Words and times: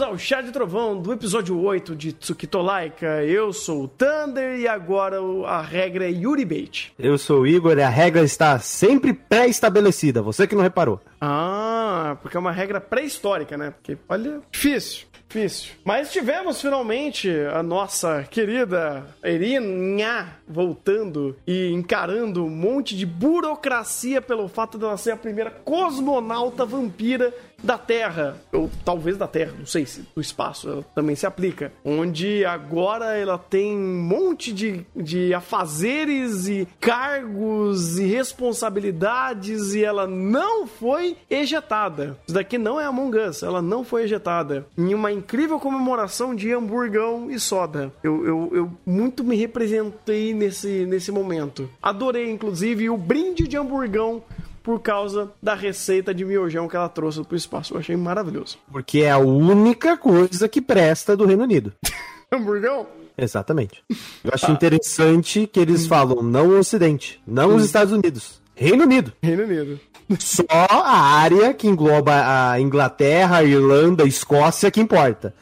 Bem-vindos 0.00 0.02
ao 0.02 0.18
Chá 0.18 0.40
de 0.40 0.50
Trovão 0.50 1.00
do 1.00 1.12
episódio 1.12 1.60
8 1.60 1.94
de 1.94 2.12
Tsukito 2.12 2.58
Laika. 2.58 3.22
Eu 3.22 3.52
sou 3.52 3.84
o 3.84 3.88
Thunder 3.88 4.58
e 4.58 4.66
agora 4.66 5.18
a 5.46 5.60
regra 5.60 6.06
é 6.06 6.10
Yuri 6.10 6.44
Bait. 6.44 6.92
Eu 6.98 7.18
sou 7.18 7.42
o 7.42 7.46
Igor 7.46 7.76
e 7.76 7.82
a 7.82 7.88
regra 7.88 8.22
está 8.22 8.58
sempre 8.58 9.12
pré-estabelecida, 9.12 10.22
você 10.22 10.46
que 10.46 10.54
não 10.54 10.62
reparou. 10.62 11.00
Ah, 11.20 12.16
porque 12.22 12.36
é 12.36 12.40
uma 12.40 12.52
regra 12.52 12.80
pré-histórica, 12.80 13.58
né? 13.58 13.72
Porque, 13.72 13.98
olha, 14.08 14.40
difícil. 14.50 15.06
Difícil. 15.30 15.74
Mas 15.84 16.10
tivemos 16.10 16.60
finalmente 16.60 17.30
a 17.54 17.62
nossa 17.62 18.24
querida 18.24 19.06
Erinha 19.22 20.36
voltando 20.48 21.36
e 21.46 21.70
encarando 21.70 22.44
um 22.44 22.50
monte 22.50 22.96
de 22.96 23.06
burocracia 23.06 24.20
pelo 24.20 24.48
fato 24.48 24.76
de 24.76 24.84
ela 24.84 24.96
ser 24.96 25.12
a 25.12 25.16
primeira 25.16 25.52
cosmonauta 25.52 26.64
vampira 26.64 27.32
da 27.62 27.78
Terra, 27.78 28.36
ou 28.52 28.70
talvez 28.84 29.16
da 29.16 29.26
Terra, 29.26 29.52
não 29.58 29.66
sei 29.66 29.86
se 29.86 30.04
do 30.14 30.20
espaço 30.20 30.84
também 30.94 31.16
se 31.16 31.26
aplica, 31.26 31.72
onde 31.84 32.44
agora 32.44 33.16
ela 33.16 33.38
tem 33.38 33.76
um 33.76 34.02
monte 34.02 34.52
de, 34.52 34.84
de 34.94 35.34
afazeres 35.34 36.48
e 36.48 36.66
cargos 36.80 37.98
e 37.98 38.06
responsabilidades 38.06 39.74
e 39.74 39.84
ela 39.84 40.06
não 40.06 40.66
foi 40.66 41.16
ejetada. 41.28 42.18
Isso 42.26 42.34
daqui 42.34 42.58
não 42.58 42.80
é 42.80 42.84
Among 42.84 43.18
Us, 43.18 43.42
ela 43.42 43.62
não 43.62 43.84
foi 43.84 44.04
ejetada. 44.04 44.66
Em 44.76 44.94
uma 44.94 45.12
incrível 45.12 45.58
comemoração 45.58 46.34
de 46.34 46.52
hamburgão 46.52 47.30
e 47.30 47.38
soda. 47.38 47.92
Eu, 48.02 48.24
eu, 48.24 48.50
eu 48.52 48.72
muito 48.84 49.22
me 49.22 49.36
representei 49.36 50.34
nesse, 50.34 50.86
nesse 50.86 51.12
momento. 51.12 51.68
Adorei, 51.82 52.30
inclusive, 52.30 52.90
o 52.90 52.96
brinde 52.96 53.46
de 53.46 53.56
hamburgão 53.56 54.22
por 54.70 54.78
causa 54.78 55.32
da 55.42 55.52
receita 55.52 56.14
de 56.14 56.24
miojão 56.24 56.68
que 56.68 56.76
ela 56.76 56.88
trouxe 56.88 57.24
pro 57.24 57.36
espaço. 57.36 57.74
Eu 57.74 57.80
achei 57.80 57.96
maravilhoso. 57.96 58.56
Porque 58.70 59.00
é 59.00 59.10
a 59.10 59.18
única 59.18 59.96
coisa 59.96 60.48
que 60.48 60.60
presta 60.60 61.16
do 61.16 61.26
Reino 61.26 61.42
Unido. 61.42 61.72
Hamburgão? 62.30 62.86
Exatamente. 63.18 63.82
Eu 64.22 64.30
acho 64.32 64.48
interessante 64.52 65.48
que 65.48 65.58
eles 65.58 65.88
falam 65.88 66.22
não 66.22 66.50
o 66.50 66.58
Ocidente, 66.60 67.20
não 67.26 67.56
os 67.56 67.64
Estados 67.64 67.92
Unidos. 67.92 68.40
Reino 68.54 68.84
Unido. 68.84 69.12
Reino 69.20 69.42
Unido. 69.42 69.80
Só 70.20 70.44
a 70.48 71.00
área 71.00 71.52
que 71.52 71.66
engloba 71.66 72.52
a 72.52 72.60
Inglaterra, 72.60 73.38
a 73.38 73.42
Irlanda, 73.42 74.04
a 74.04 74.06
Escócia 74.06 74.70
que 74.70 74.80
importa. 74.80 75.34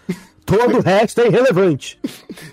Todo 0.47 0.79
o 0.79 0.81
resto 0.81 1.21
é 1.21 1.27
irrelevante. 1.27 2.01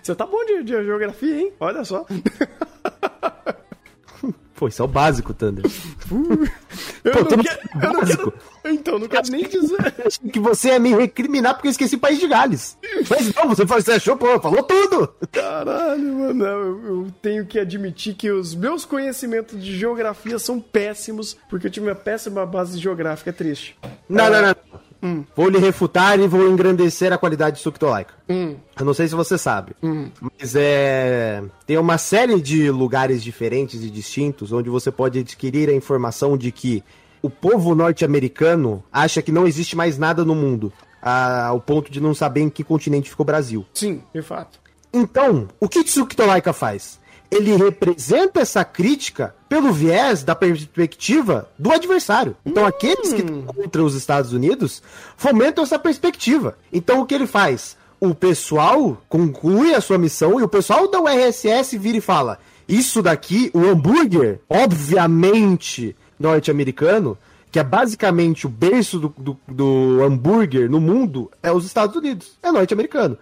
Você 0.04 0.14
tá 0.14 0.26
bom 0.26 0.44
de, 0.44 0.62
de 0.64 0.74
geografia, 0.74 1.40
hein? 1.40 1.54
Olha 1.58 1.86
só. 1.86 2.06
Pô, 4.56 4.70
isso 4.70 4.82
é 4.82 4.86
o 4.86 4.88
básico, 4.88 5.34
Thunder. 5.34 5.66
eu, 7.04 7.12
Pô, 7.12 7.36
não 7.36 7.44
quero, 7.44 7.60
eu 7.84 7.94
não 7.94 8.06
quero. 8.06 8.34
Então, 8.64 8.98
não 8.98 9.08
quero 9.08 9.30
nem 9.30 9.48
dizer. 9.48 9.78
Acho 10.06 10.20
que 10.22 10.40
você 10.40 10.70
ia 10.70 10.80
me 10.80 10.96
recriminar 10.96 11.56
porque 11.56 11.68
eu 11.68 11.72
esqueci 11.72 11.98
País 11.98 12.20
de 12.20 12.28
Gales. 12.28 12.78
Mas 13.10 13.34
não, 13.36 13.50
você, 13.50 13.66
você 13.66 13.92
achou, 13.94 14.16
pô, 14.16 14.40
falou 14.40 14.64
tudo. 14.64 15.14
Caralho, 15.30 16.14
mano. 16.14 16.46
Eu, 16.46 16.86
eu, 16.86 17.08
tenho 17.22 17.46
que 17.46 17.60
admitir 17.60 18.16
que 18.16 18.32
os 18.32 18.56
meus 18.56 18.86
conhecimentos 18.86 19.62
de 19.62 19.78
geografia 19.78 20.40
são 20.40 20.60
péssimos, 20.60 21.38
porque 21.50 21.68
eu 21.68 21.72
tive 21.72 21.88
uma 21.88 21.96
péssima 21.96 22.46
base 22.46 22.80
geográfica. 22.80 23.32
É 23.32 23.34
triste. 23.34 23.78
Não, 24.08 24.28
é... 24.28 24.30
não, 24.30 24.42
não. 24.42 24.85
Hum. 25.02 25.24
Vou 25.36 25.50
lhe 25.50 25.60
refutar 25.60 26.20
e 26.20 26.28
vou 26.28 26.50
engrandecer 26.50 27.14
a 27.14 27.18
qualidade 27.18 27.58
de 27.58 27.62
Suctolaica. 27.62 28.14
Hum. 28.30 28.56
Eu 28.78 28.86
não 28.86 28.94
sei 28.94 29.08
se 29.08 29.16
você 29.16 29.38
sabe, 29.38 29.74
hum. 29.82 30.10
mas 30.20 30.56
é. 30.56 31.44
Tem 31.66 31.78
uma 31.78 31.98
série 31.98 32.42
de 32.42 32.70
lugares 32.72 33.24
diferentes 33.24 33.84
e 33.84 33.90
distintos 33.90 34.52
onde 34.52 34.70
você 34.70 34.92
pode 34.92 35.20
adquirir 35.20 35.70
a 35.70 35.74
informação 35.74 36.38
de 36.38 36.52
que 36.52 36.84
o 37.22 37.30
povo 37.30 37.74
norte-americano 37.74 38.84
acha 38.92 39.22
que 39.22 39.32
não 39.32 39.48
existe 39.48 39.76
mais 39.76 39.98
nada 39.98 40.24
no 40.24 40.36
mundo, 40.36 40.72
ao 41.02 41.60
ponto 41.60 41.92
de 41.92 42.00
não 42.00 42.14
saber 42.14 42.42
em 42.42 42.50
que 42.50 42.64
continente 42.64 43.10
ficou 43.10 43.24
o 43.24 43.28
Brasil. 43.28 43.66
Sim, 43.74 44.02
de 44.14 44.22
fato. 44.22 44.60
Então, 44.94 45.48
o 45.60 45.68
que 45.68 45.84
Tsukitolaika 45.84 46.54
faz? 46.54 47.00
Ele 47.32 47.56
representa 47.56 48.40
essa 48.40 48.64
crítica 48.64 49.36
pelo 49.50 49.72
viés 49.72 50.24
da 50.24 50.36
perspectiva 50.36 51.50
do 51.58 51.72
adversário. 51.72 52.36
Então, 52.46 52.64
hum. 52.64 52.68
aqueles 52.68 53.14
que 53.14 53.22
estão 53.22 53.42
contra 53.44 53.84
os 53.84 53.96
Estados 53.96 54.34
Unidos 54.34 54.82
fomentam 55.18 55.64
essa 55.64 55.80
perspectiva. 55.80 56.58
Então, 56.72 57.02
o 57.02 57.06
que 57.06 57.16
ele 57.16 57.28
faz? 57.28 57.78
O 58.00 58.14
pessoal 58.14 59.02
conclui 59.08 59.74
a 59.74 59.82
sua 59.82 59.98
missão 59.98 60.40
e 60.40 60.44
o 60.44 60.48
pessoal 60.48 60.90
da 60.90 61.02
URSS 61.02 61.78
vira 61.78 61.98
e 61.98 62.02
fala: 62.02 62.40
Isso 62.68 63.02
daqui, 63.02 63.50
o 63.54 63.66
hambúrguer, 63.66 64.40
obviamente 64.50 65.96
norte-americano, 66.20 67.18
que 67.52 67.60
é 67.60 67.64
basicamente 67.64 68.46
o 68.46 68.50
berço 68.50 69.00
do, 69.00 69.16
do, 69.18 69.40
do 69.48 70.04
hambúrguer 70.04 70.70
no 70.70 70.80
mundo, 70.82 71.32
é 71.42 71.52
os 71.52 71.66
Estados 71.66 71.96
Unidos, 71.96 72.34
é 72.44 72.52
norte-americano. 72.52 73.18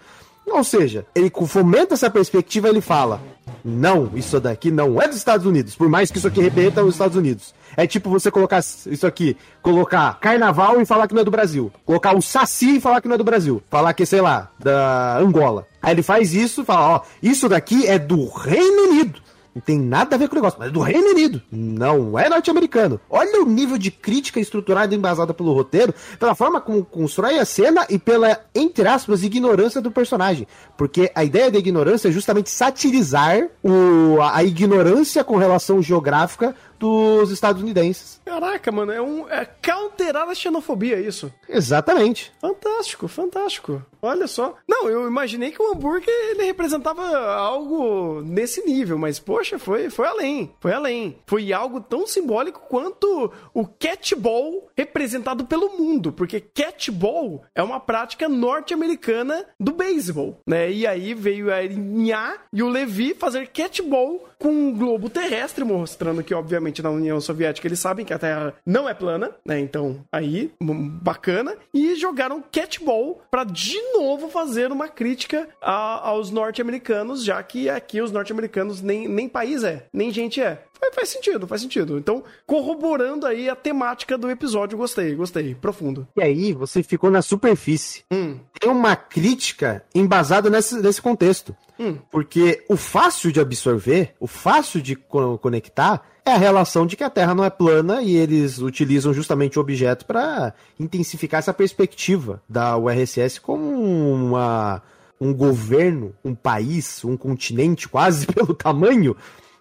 Ou 0.45 0.63
seja, 0.63 1.05
ele 1.15 1.31
fomenta 1.47 1.93
essa 1.93 2.09
perspectiva 2.09 2.67
ele 2.67 2.81
fala: 2.81 3.21
não, 3.63 4.11
isso 4.13 4.39
daqui 4.39 4.69
não 4.69 5.01
é 5.01 5.07
dos 5.07 5.17
Estados 5.17 5.45
Unidos, 5.45 5.75
por 5.75 5.87
mais 5.87 6.11
que 6.11 6.17
isso 6.17 6.27
aqui 6.27 6.41
repeta 6.41 6.83
os 6.83 6.95
Estados 6.95 7.15
Unidos. 7.15 7.53
É 7.75 7.87
tipo 7.87 8.09
você 8.09 8.29
colocar 8.29 8.59
isso 8.59 9.07
aqui, 9.07 9.35
colocar 9.61 10.19
carnaval 10.19 10.79
e 10.81 10.85
falar 10.85 11.07
que 11.07 11.13
não 11.13 11.21
é 11.21 11.25
do 11.25 11.31
Brasil. 11.31 11.71
Colocar 11.85 12.15
o 12.15 12.21
saci 12.21 12.77
e 12.77 12.81
falar 12.81 13.01
que 13.01 13.07
não 13.07 13.15
é 13.15 13.17
do 13.17 13.23
Brasil. 13.23 13.63
Falar 13.69 13.93
que, 13.93 14.05
sei 14.05 14.21
lá, 14.21 14.51
da 14.59 15.17
Angola. 15.17 15.65
Aí 15.81 15.93
ele 15.93 16.03
faz 16.03 16.33
isso 16.33 16.61
e 16.61 16.65
fala: 16.65 16.95
ó, 16.95 17.01
isso 17.21 17.49
daqui 17.49 17.87
é 17.87 17.97
do 17.97 18.29
Reino 18.29 18.89
Unido. 18.89 19.19
Não 19.53 19.61
tem 19.61 19.79
nada 19.79 20.15
a 20.15 20.19
ver 20.19 20.27
com 20.27 20.35
o 20.35 20.37
negócio, 20.37 20.59
mas 20.59 20.69
é 20.69 20.71
do 20.71 20.79
Reino 20.79 21.09
Unido. 21.09 21.41
Não 21.51 22.17
é 22.17 22.27
norte-americano. 22.27 22.99
Olha 23.09 23.41
o 23.41 23.45
nível 23.45 23.77
de 23.77 23.91
crítica 23.91 24.39
estruturada 24.39 24.93
e 24.93 24.97
embasada 24.97 25.33
pelo 25.33 25.53
roteiro, 25.53 25.93
pela 26.19 26.33
forma 26.33 26.59
como 26.59 26.83
constrói 26.83 27.37
a 27.37 27.45
cena 27.45 27.85
e 27.89 27.99
pela, 27.99 28.39
entre 28.55 28.87
aspas, 28.87 29.23
ignorância 29.23 29.79
do 29.79 29.91
personagem. 29.91 30.47
Porque 30.75 31.11
a 31.13 31.23
ideia 31.23 31.51
da 31.51 31.59
ignorância 31.59 32.07
é 32.07 32.11
justamente 32.11 32.49
satirizar 32.49 33.47
o, 33.63 34.21
a 34.21 34.43
ignorância 34.43 35.23
com 35.23 35.37
relação 35.37 35.81
geográfica 35.81 36.55
dos 36.79 37.31
estadunidenses. 37.31 38.19
Caraca, 38.25 38.71
mano, 38.71 38.91
é 38.91 39.01
um 39.01 39.29
é 39.29 39.45
counterar 39.45 40.27
a 40.27 40.35
xenofobia 40.35 40.99
isso. 40.99 41.31
Exatamente. 41.47 42.31
Fantástico, 42.41 43.07
fantástico. 43.07 43.81
Olha 44.03 44.27
só. 44.27 44.57
Não, 44.67 44.89
eu 44.89 45.07
imaginei 45.07 45.51
que 45.51 45.61
o 45.61 45.71
hambúrguer 45.71 46.13
ele 46.31 46.43
representava 46.43 47.01
algo 47.33 48.21
nesse 48.21 48.61
nível, 48.65 48.97
mas 48.97 49.17
poxa, 49.17 49.57
foi 49.57 49.89
foi 49.89 50.05
além. 50.05 50.51
Foi 50.59 50.73
além. 50.73 51.17
Foi 51.25 51.53
algo 51.53 51.79
tão 51.79 52.05
simbólico 52.05 52.59
quanto 52.67 53.31
o 53.53 53.65
catball 53.65 54.69
representado 54.75 55.45
pelo 55.45 55.77
mundo, 55.77 56.11
porque 56.11 56.41
catball 56.41 57.45
é 57.55 57.63
uma 57.63 57.79
prática 57.79 58.27
norte-americana 58.27 59.45
do 59.57 59.71
beisebol, 59.71 60.37
né? 60.45 60.69
E 60.69 60.85
aí 60.85 61.13
veio 61.13 61.53
a 61.53 61.63
Nha 61.63 62.39
e 62.51 62.61
o 62.61 62.67
Levi 62.67 63.13
fazer 63.13 63.47
catball 63.47 64.27
com 64.37 64.49
um 64.49 64.77
globo 64.77 65.09
terrestre 65.09 65.63
mostrando 65.63 66.21
que 66.21 66.33
obviamente 66.33 66.81
na 66.81 66.89
União 66.89 67.21
Soviética 67.21 67.65
eles 67.65 67.79
sabem 67.79 68.05
que 68.05 68.13
a 68.13 68.19
Terra 68.19 68.53
não 68.65 68.89
é 68.89 68.93
plana, 68.93 69.31
né? 69.45 69.61
Então, 69.61 70.03
aí, 70.11 70.51
bacana. 70.59 71.55
E 71.73 71.95
jogaram 71.95 72.43
catball 72.51 73.21
para 73.31 73.45
de 73.45 73.79
novo 73.93 74.29
fazer 74.29 74.71
uma 74.71 74.87
crítica 74.87 75.47
a, 75.61 76.07
aos 76.09 76.31
norte-americanos, 76.31 77.23
já 77.23 77.41
que 77.41 77.69
aqui 77.69 78.01
os 78.01 78.11
norte-americanos 78.11 78.81
nem, 78.81 79.07
nem 79.07 79.29
país 79.29 79.63
é, 79.63 79.85
nem 79.93 80.11
gente 80.11 80.41
é. 80.41 80.63
Faz 80.91 81.09
sentido, 81.09 81.47
faz 81.47 81.61
sentido. 81.61 81.97
Então, 81.97 82.23
corroborando 82.45 83.25
aí 83.25 83.49
a 83.49 83.55
temática 83.55 84.17
do 84.17 84.29
episódio, 84.29 84.77
gostei, 84.77 85.15
gostei. 85.15 85.55
Profundo. 85.55 86.07
E 86.15 86.21
aí, 86.21 86.53
você 86.53 86.81
ficou 86.83 87.09
na 87.09 87.21
superfície. 87.21 88.03
Hum. 88.11 88.39
Tem 88.59 88.69
uma 88.69 88.95
crítica 88.95 89.83
embasada 89.93 90.49
nesse, 90.49 90.75
nesse 90.75 91.01
contexto. 91.01 91.55
Hum. 91.79 91.97
Porque 92.11 92.63
o 92.69 92.77
fácil 92.77 93.31
de 93.31 93.39
absorver, 93.39 94.13
o 94.19 94.27
fácil 94.27 94.81
de 94.81 94.95
conectar, 94.95 96.03
é 96.25 96.31
a 96.31 96.37
relação 96.37 96.85
de 96.85 96.95
que 96.95 97.03
a 97.03 97.09
Terra 97.09 97.35
não 97.35 97.43
é 97.43 97.49
plana 97.49 98.01
e 98.01 98.15
eles 98.15 98.59
utilizam 98.59 99.13
justamente 99.13 99.57
o 99.57 99.61
objeto 99.61 100.05
para 100.05 100.53
intensificar 100.79 101.39
essa 101.39 101.53
perspectiva 101.53 102.41
da 102.47 102.77
URSS 102.77 103.39
como 103.41 103.65
uma, 103.65 104.81
um 105.19 105.33
governo, 105.33 106.15
um 106.23 106.33
país, 106.33 107.03
um 107.03 107.17
continente 107.17 107.89
quase 107.89 108.25
pelo 108.31 108.53
tamanho. 108.53 109.15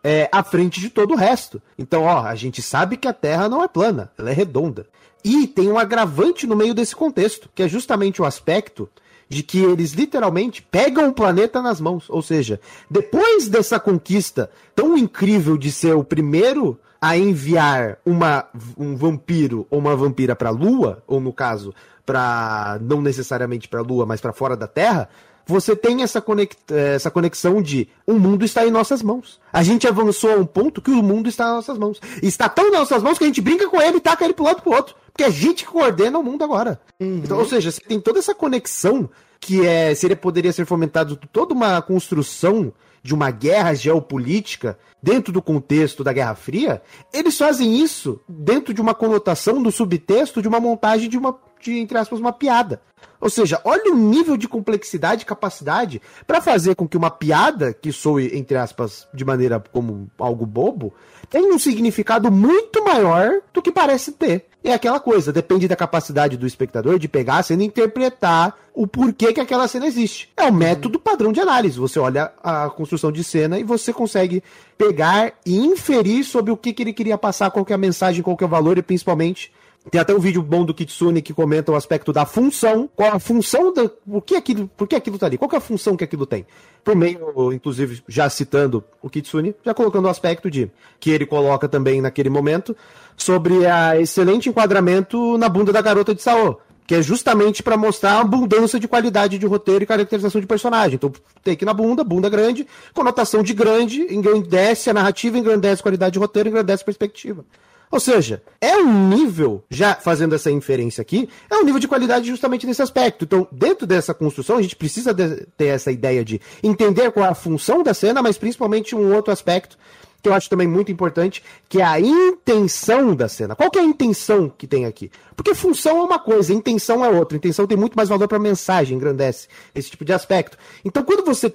É, 0.04 0.28
à 0.32 0.42
frente 0.42 0.80
de 0.80 0.90
todo 0.90 1.14
o 1.14 1.16
resto. 1.16 1.62
Então, 1.78 2.02
ó, 2.02 2.24
a 2.24 2.34
gente 2.34 2.60
sabe 2.60 2.96
que 2.96 3.06
a 3.06 3.12
Terra 3.12 3.48
não 3.48 3.62
é 3.62 3.68
plana, 3.68 4.10
ela 4.18 4.30
é 4.30 4.32
redonda. 4.32 4.86
E 5.24 5.46
tem 5.46 5.70
um 5.70 5.78
agravante 5.78 6.46
no 6.46 6.56
meio 6.56 6.74
desse 6.74 6.96
contexto, 6.96 7.48
que 7.54 7.62
é 7.62 7.68
justamente 7.68 8.20
o 8.20 8.24
aspecto 8.24 8.88
de 9.28 9.42
que 9.42 9.58
eles 9.58 9.92
literalmente 9.92 10.60
pegam 10.60 11.08
o 11.08 11.12
planeta 11.12 11.62
nas 11.62 11.80
mãos. 11.80 12.10
Ou 12.10 12.20
seja, 12.20 12.60
depois 12.90 13.48
dessa 13.48 13.80
conquista 13.80 14.50
tão 14.74 14.98
incrível 14.98 15.56
de 15.56 15.72
ser 15.72 15.94
o 15.94 16.04
primeiro 16.04 16.78
a 17.00 17.16
enviar 17.16 17.98
uma, 18.04 18.44
um 18.76 18.94
vampiro 18.94 19.66
ou 19.70 19.78
uma 19.78 19.96
vampira 19.96 20.36
para 20.36 20.50
a 20.50 20.52
Lua, 20.52 21.02
ou 21.06 21.20
no 21.20 21.32
caso, 21.32 21.74
para 22.04 22.78
não 22.80 23.00
necessariamente 23.00 23.68
para 23.68 23.80
a 23.80 23.82
Lua, 23.82 24.04
mas 24.04 24.20
para 24.20 24.32
fora 24.32 24.56
da 24.56 24.66
Terra, 24.66 25.08
você 25.46 25.74
tem 25.74 26.02
essa, 26.02 26.20
conex... 26.20 26.56
essa 26.68 27.10
conexão 27.10 27.60
de 27.60 27.88
o 28.06 28.14
mundo 28.14 28.44
está 28.44 28.66
em 28.66 28.70
nossas 28.70 29.02
mãos. 29.02 29.40
A 29.52 29.62
gente 29.62 29.86
avançou 29.86 30.32
a 30.32 30.36
um 30.36 30.46
ponto 30.46 30.80
que 30.80 30.90
o 30.90 31.02
mundo 31.02 31.28
está 31.28 31.44
em 31.44 31.54
nossas 31.54 31.78
mãos. 31.78 32.00
Está 32.22 32.48
tão 32.48 32.68
em 32.68 32.72
nossas 32.72 33.02
mãos 33.02 33.18
que 33.18 33.24
a 33.24 33.26
gente 33.26 33.40
brinca 33.40 33.68
com 33.68 33.80
ele 33.80 33.98
e 33.98 34.00
taca 34.00 34.24
ele 34.24 34.34
pro 34.34 34.44
lado 34.44 34.62
pro 34.62 34.72
outro. 34.72 34.94
Porque 35.12 35.24
é 35.24 35.26
a 35.26 35.30
gente 35.30 35.64
que 35.64 35.70
coordena 35.70 36.18
o 36.18 36.22
mundo 36.22 36.42
agora. 36.42 36.80
Uhum. 37.00 37.20
Então, 37.24 37.38
ou 37.38 37.46
seja, 37.46 37.70
você 37.70 37.80
tem 37.80 38.00
toda 38.00 38.18
essa 38.18 38.34
conexão 38.34 39.10
que 39.38 39.66
é, 39.66 39.94
seria, 39.94 40.16
poderia 40.16 40.52
ser 40.52 40.64
fomentado 40.64 41.18
toda 41.32 41.52
uma 41.52 41.82
construção 41.82 42.72
de 43.02 43.12
uma 43.12 43.30
guerra 43.30 43.74
geopolítica 43.74 44.78
dentro 45.02 45.32
do 45.32 45.42
contexto 45.42 46.04
da 46.04 46.12
Guerra 46.12 46.36
Fria, 46.36 46.80
eles 47.12 47.36
fazem 47.36 47.80
isso 47.80 48.20
dentro 48.28 48.72
de 48.72 48.80
uma 48.80 48.94
conotação 48.94 49.60
do 49.60 49.72
subtexto 49.72 50.40
de 50.40 50.46
uma 50.46 50.60
montagem 50.60 51.08
de 51.08 51.18
uma, 51.18 51.36
de, 51.62 51.78
entre 51.78 51.96
aspas, 51.96 52.18
uma 52.18 52.32
piada. 52.32 52.80
Ou 53.20 53.30
seja, 53.30 53.60
olha 53.64 53.92
o 53.92 53.96
nível 53.96 54.36
de 54.36 54.48
complexidade 54.48 55.22
e 55.22 55.26
capacidade 55.26 56.02
para 56.26 56.40
fazer 56.40 56.74
com 56.74 56.88
que 56.88 56.96
uma 56.96 57.10
piada, 57.10 57.72
que 57.72 57.92
soe, 57.92 58.36
entre 58.36 58.56
aspas, 58.56 59.06
de 59.14 59.24
maneira 59.24 59.62
como 59.72 60.10
algo 60.18 60.44
bobo, 60.44 60.92
tenha 61.30 61.54
um 61.54 61.58
significado 61.58 62.30
muito 62.32 62.84
maior 62.84 63.40
do 63.52 63.62
que 63.62 63.70
parece 63.70 64.12
ter. 64.12 64.46
É 64.64 64.72
aquela 64.72 65.00
coisa, 65.00 65.32
depende 65.32 65.66
da 65.66 65.74
capacidade 65.74 66.36
do 66.36 66.46
espectador 66.46 66.98
de 66.98 67.08
pegar 67.08 67.38
a 67.38 67.42
cena 67.42 67.62
e 67.62 67.66
interpretar 67.66 68.56
o 68.72 68.86
porquê 68.86 69.32
que 69.32 69.40
aquela 69.40 69.66
cena 69.66 69.86
existe. 69.86 70.30
É 70.36 70.44
o 70.44 70.52
método 70.52 71.00
padrão 71.00 71.32
de 71.32 71.40
análise. 71.40 71.78
Você 71.78 71.98
olha 71.98 72.32
a 72.42 72.70
construção 72.70 73.10
de 73.10 73.24
cena 73.24 73.58
e 73.58 73.64
você 73.64 73.92
consegue 73.92 74.42
pegar 74.78 75.32
e 75.44 75.56
inferir 75.56 76.24
sobre 76.24 76.52
o 76.52 76.56
que, 76.56 76.72
que 76.72 76.82
ele 76.82 76.92
queria 76.92 77.18
passar, 77.18 77.50
qual 77.50 77.64
que 77.64 77.72
é 77.72 77.74
a 77.74 77.78
mensagem, 77.78 78.22
qual 78.22 78.36
que 78.36 78.44
é 78.44 78.46
o 78.46 78.50
valor 78.50 78.78
e 78.78 78.82
principalmente 78.82 79.52
tem 79.90 80.00
até 80.00 80.14
um 80.14 80.18
vídeo 80.18 80.42
bom 80.42 80.64
do 80.64 80.72
Kitsune 80.72 81.20
que 81.20 81.34
comenta 81.34 81.72
o 81.72 81.74
aspecto 81.74 82.12
da 82.12 82.24
função. 82.24 82.88
Qual 82.94 83.12
a 83.12 83.18
função 83.18 83.72
da. 83.72 83.88
Por 83.88 84.22
que 84.22 84.36
aquilo, 84.36 84.68
por 84.76 84.86
que 84.86 84.94
aquilo 84.94 85.18
tá 85.18 85.26
ali? 85.26 85.36
Qual 85.36 85.50
é 85.52 85.56
a 85.56 85.60
função 85.60 85.96
que 85.96 86.04
aquilo 86.04 86.24
tem? 86.24 86.46
Por 86.84 86.94
meio, 86.94 87.52
inclusive, 87.52 88.02
já 88.06 88.30
citando 88.30 88.84
o 89.02 89.10
Kitsune, 89.10 89.54
já 89.64 89.74
colocando 89.74 90.04
o 90.04 90.08
aspecto 90.08 90.50
de. 90.50 90.70
Que 91.00 91.10
ele 91.10 91.26
coloca 91.26 91.68
também 91.68 92.00
naquele 92.00 92.30
momento, 92.30 92.76
sobre 93.16 93.66
a 93.66 94.00
excelente 94.00 94.48
enquadramento 94.48 95.36
na 95.36 95.48
bunda 95.48 95.72
da 95.72 95.82
garota 95.82 96.14
de 96.14 96.22
Sao. 96.22 96.60
Que 96.86 96.96
é 96.96 97.02
justamente 97.02 97.62
para 97.62 97.76
mostrar 97.76 98.14
a 98.14 98.20
abundância 98.20 98.78
de 98.78 98.86
qualidade 98.86 99.38
de 99.38 99.46
roteiro 99.46 99.82
e 99.82 99.86
caracterização 99.86 100.40
de 100.40 100.46
personagem. 100.46 100.94
Então, 100.94 101.12
take 101.42 101.64
na 101.64 101.72
bunda, 101.72 102.04
bunda 102.04 102.28
grande, 102.28 102.66
conotação 102.92 103.42
de 103.42 103.54
grande, 103.54 104.14
engrandece 104.14 104.90
a 104.90 104.92
narrativa, 104.92 105.38
engrandece 105.38 105.80
a 105.80 105.82
qualidade 105.82 106.12
de 106.12 106.18
roteiro, 106.18 106.48
engrandece 106.48 106.82
a 106.82 106.86
perspectiva. 106.86 107.44
Ou 107.92 108.00
seja, 108.00 108.42
é 108.58 108.74
um 108.78 109.08
nível, 109.10 109.62
já 109.70 109.94
fazendo 109.94 110.34
essa 110.34 110.50
inferência 110.50 111.02
aqui, 111.02 111.28
é 111.50 111.56
um 111.56 111.62
nível 111.62 111.78
de 111.78 111.86
qualidade 111.86 112.26
justamente 112.26 112.66
nesse 112.66 112.80
aspecto. 112.80 113.26
Então, 113.26 113.46
dentro 113.52 113.86
dessa 113.86 114.14
construção, 114.14 114.56
a 114.56 114.62
gente 114.62 114.74
precisa 114.74 115.14
ter 115.14 115.66
essa 115.66 115.92
ideia 115.92 116.24
de 116.24 116.40
entender 116.62 117.12
qual 117.12 117.26
é 117.26 117.28
a 117.28 117.34
função 117.34 117.82
da 117.82 117.92
cena, 117.92 118.22
mas 118.22 118.38
principalmente 118.38 118.96
um 118.96 119.14
outro 119.14 119.30
aspecto 119.30 119.76
que 120.22 120.28
eu 120.28 120.34
acho 120.34 120.48
também 120.48 120.68
muito 120.68 120.92
importante, 120.92 121.42
que 121.68 121.80
é 121.80 121.84
a 121.84 121.98
intenção 121.98 123.14
da 123.14 123.28
cena. 123.28 123.56
Qual 123.56 123.70
que 123.70 123.78
é 123.78 123.82
a 123.82 123.84
intenção 123.84 124.48
que 124.48 124.68
tem 124.68 124.86
aqui? 124.86 125.10
Porque 125.34 125.54
função 125.54 125.98
é 125.98 126.02
uma 126.02 126.18
coisa, 126.18 126.52
intenção 126.52 127.04
é 127.04 127.08
outra. 127.08 127.36
Intenção 127.36 127.66
tem 127.66 127.76
muito 127.76 127.94
mais 127.96 128.08
valor 128.08 128.28
para 128.28 128.36
a 128.36 128.40
mensagem, 128.40 128.96
engrandece 128.96 129.48
esse 129.74 129.90
tipo 129.90 130.04
de 130.04 130.12
aspecto. 130.12 130.56
Então, 130.84 131.02
quando 131.02 131.24
você 131.24 131.52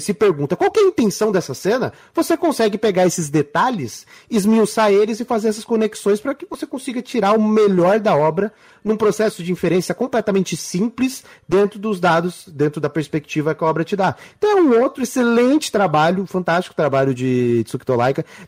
se 0.00 0.12
pergunta 0.12 0.56
qual 0.56 0.70
que 0.70 0.80
é 0.80 0.82
a 0.82 0.86
intenção 0.86 1.32
dessa 1.32 1.54
cena, 1.54 1.92
você 2.14 2.36
consegue 2.36 2.76
pegar 2.76 3.06
esses 3.06 3.30
detalhes, 3.30 4.06
esmiuçar 4.30 4.92
eles 4.92 5.20
e 5.20 5.24
fazer 5.24 5.48
essas 5.48 5.64
conexões 5.64 6.20
para 6.20 6.34
que 6.34 6.46
você 6.48 6.66
consiga 6.66 7.00
tirar 7.00 7.32
o 7.32 7.42
melhor 7.42 7.98
da 7.98 8.14
obra 8.14 8.52
num 8.84 8.96
processo 8.96 9.42
de 9.42 9.52
inferência 9.52 9.94
completamente 9.94 10.56
simples 10.56 11.22
dentro 11.48 11.78
dos 11.78 12.00
dados, 12.00 12.48
dentro 12.48 12.80
da 12.80 12.88
perspectiva 12.88 13.54
que 13.54 13.62
a 13.62 13.66
obra 13.66 13.84
te 13.84 13.94
dá. 13.94 14.16
Então 14.36 14.50
é 14.50 14.60
um 14.60 14.82
outro 14.82 15.02
excelente 15.02 15.70
trabalho, 15.70 16.26
fantástico 16.26 16.74
trabalho 16.74 17.14
de 17.14 17.62
Tsukito 17.64 17.94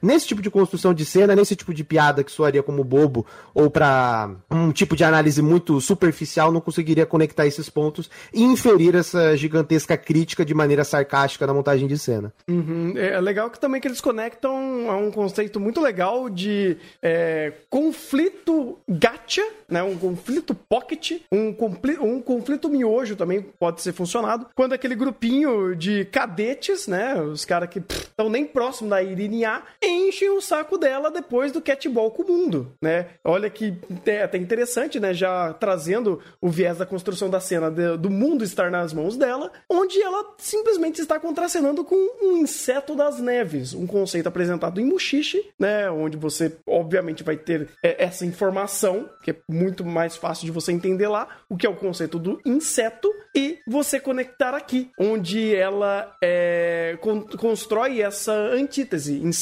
Nesse 0.00 0.26
tipo 0.26 0.42
de 0.42 0.50
construção 0.50 0.92
de 0.92 1.04
cena, 1.04 1.34
nesse 1.34 1.56
tipo 1.56 1.72
de 1.72 1.84
piada 1.84 2.24
que 2.24 2.30
soaria 2.30 2.62
como 2.62 2.84
bobo 2.84 3.26
ou 3.54 3.70
para 3.70 4.30
um 4.50 4.72
tipo 4.72 4.96
de 4.96 5.04
análise 5.04 5.40
muito 5.42 5.80
superficial, 5.80 6.52
não 6.52 6.60
conseguiria 6.60 7.06
conectar 7.06 7.46
esses 7.46 7.68
pontos 7.68 8.10
e 8.32 8.42
inferir 8.42 8.94
essa 8.94 9.36
gigantesca 9.36 9.96
crítica 9.96 10.44
de 10.44 10.54
maneira 10.54 10.84
sarcástica 10.84 11.46
na 11.46 11.54
montagem 11.54 11.86
de 11.86 11.98
cena. 11.98 12.32
Uhum. 12.48 12.94
É 12.96 13.20
legal 13.20 13.50
que 13.50 13.60
também 13.60 13.80
que 13.80 13.88
eles 13.88 14.00
conectam 14.00 14.90
a 14.90 14.96
um 14.96 15.10
conceito 15.10 15.58
muito 15.58 15.80
legal 15.80 16.28
de 16.28 16.76
é, 17.02 17.52
conflito 17.68 18.78
gacha, 18.88 19.42
né? 19.68 19.82
Um 19.82 19.96
conflito 19.96 20.54
pocket, 20.54 21.12
um, 21.30 21.54
um 22.00 22.20
conflito 22.20 22.68
miojo 22.68 23.16
também 23.16 23.42
pode 23.42 23.82
ser 23.82 23.92
funcionado, 23.92 24.46
quando 24.54 24.72
aquele 24.72 24.94
grupinho 24.94 25.74
de 25.74 26.04
cadetes, 26.06 26.86
né, 26.86 27.20
os 27.20 27.44
caras 27.44 27.68
que 27.68 27.78
estão 27.78 28.28
nem 28.28 28.44
próximo 28.44 28.90
da 28.90 29.02
Irinia, 29.52 29.62
enchem 29.82 30.30
o 30.30 30.40
saco 30.40 30.78
dela 30.78 31.10
depois 31.10 31.50
do 31.50 31.60
catball 31.60 32.10
com 32.10 32.22
o 32.22 32.28
mundo, 32.28 32.72
né? 32.80 33.08
Olha 33.24 33.50
que 33.50 33.74
é 34.06 34.22
até 34.22 34.38
interessante, 34.38 35.00
né, 35.00 35.12
já 35.12 35.52
trazendo 35.54 36.20
o 36.40 36.48
viés 36.48 36.78
da 36.78 36.86
construção 36.86 37.28
da 37.28 37.40
cena 37.40 37.70
de, 37.70 37.96
do 37.96 38.10
mundo 38.10 38.44
estar 38.44 38.70
nas 38.70 38.92
mãos 38.92 39.16
dela, 39.16 39.50
onde 39.68 40.00
ela 40.00 40.34
simplesmente 40.38 41.00
está 41.00 41.18
contracenando 41.18 41.84
com 41.84 41.96
um 42.22 42.36
inseto 42.36 42.94
das 42.94 43.18
neves, 43.18 43.74
um 43.74 43.86
conceito 43.86 44.28
apresentado 44.28 44.80
em 44.80 44.84
Mushishi, 44.84 45.50
né, 45.58 45.90
onde 45.90 46.16
você 46.16 46.56
obviamente 46.66 47.22
vai 47.22 47.36
ter 47.36 47.68
é, 47.82 48.04
essa 48.04 48.24
informação, 48.24 49.08
que 49.22 49.30
é 49.30 49.36
muito 49.48 49.84
mais 49.84 50.12
mais 50.12 50.16
fácil 50.16 50.46
de 50.46 50.52
você 50.52 50.72
entender 50.72 51.08
lá 51.08 51.28
o 51.48 51.56
que 51.56 51.66
é 51.66 51.70
o 51.70 51.76
conceito 51.76 52.18
do 52.18 52.40
inseto 52.44 53.08
e 53.34 53.58
você 53.66 53.98
conectar 53.98 54.54
aqui, 54.54 54.90
onde 54.98 55.54
ela 55.54 56.14
é, 56.22 56.98
con 57.00 57.22
constrói 57.22 58.02
essa 58.02 58.32
antítese, 58.32 59.14
inseto 59.18 59.41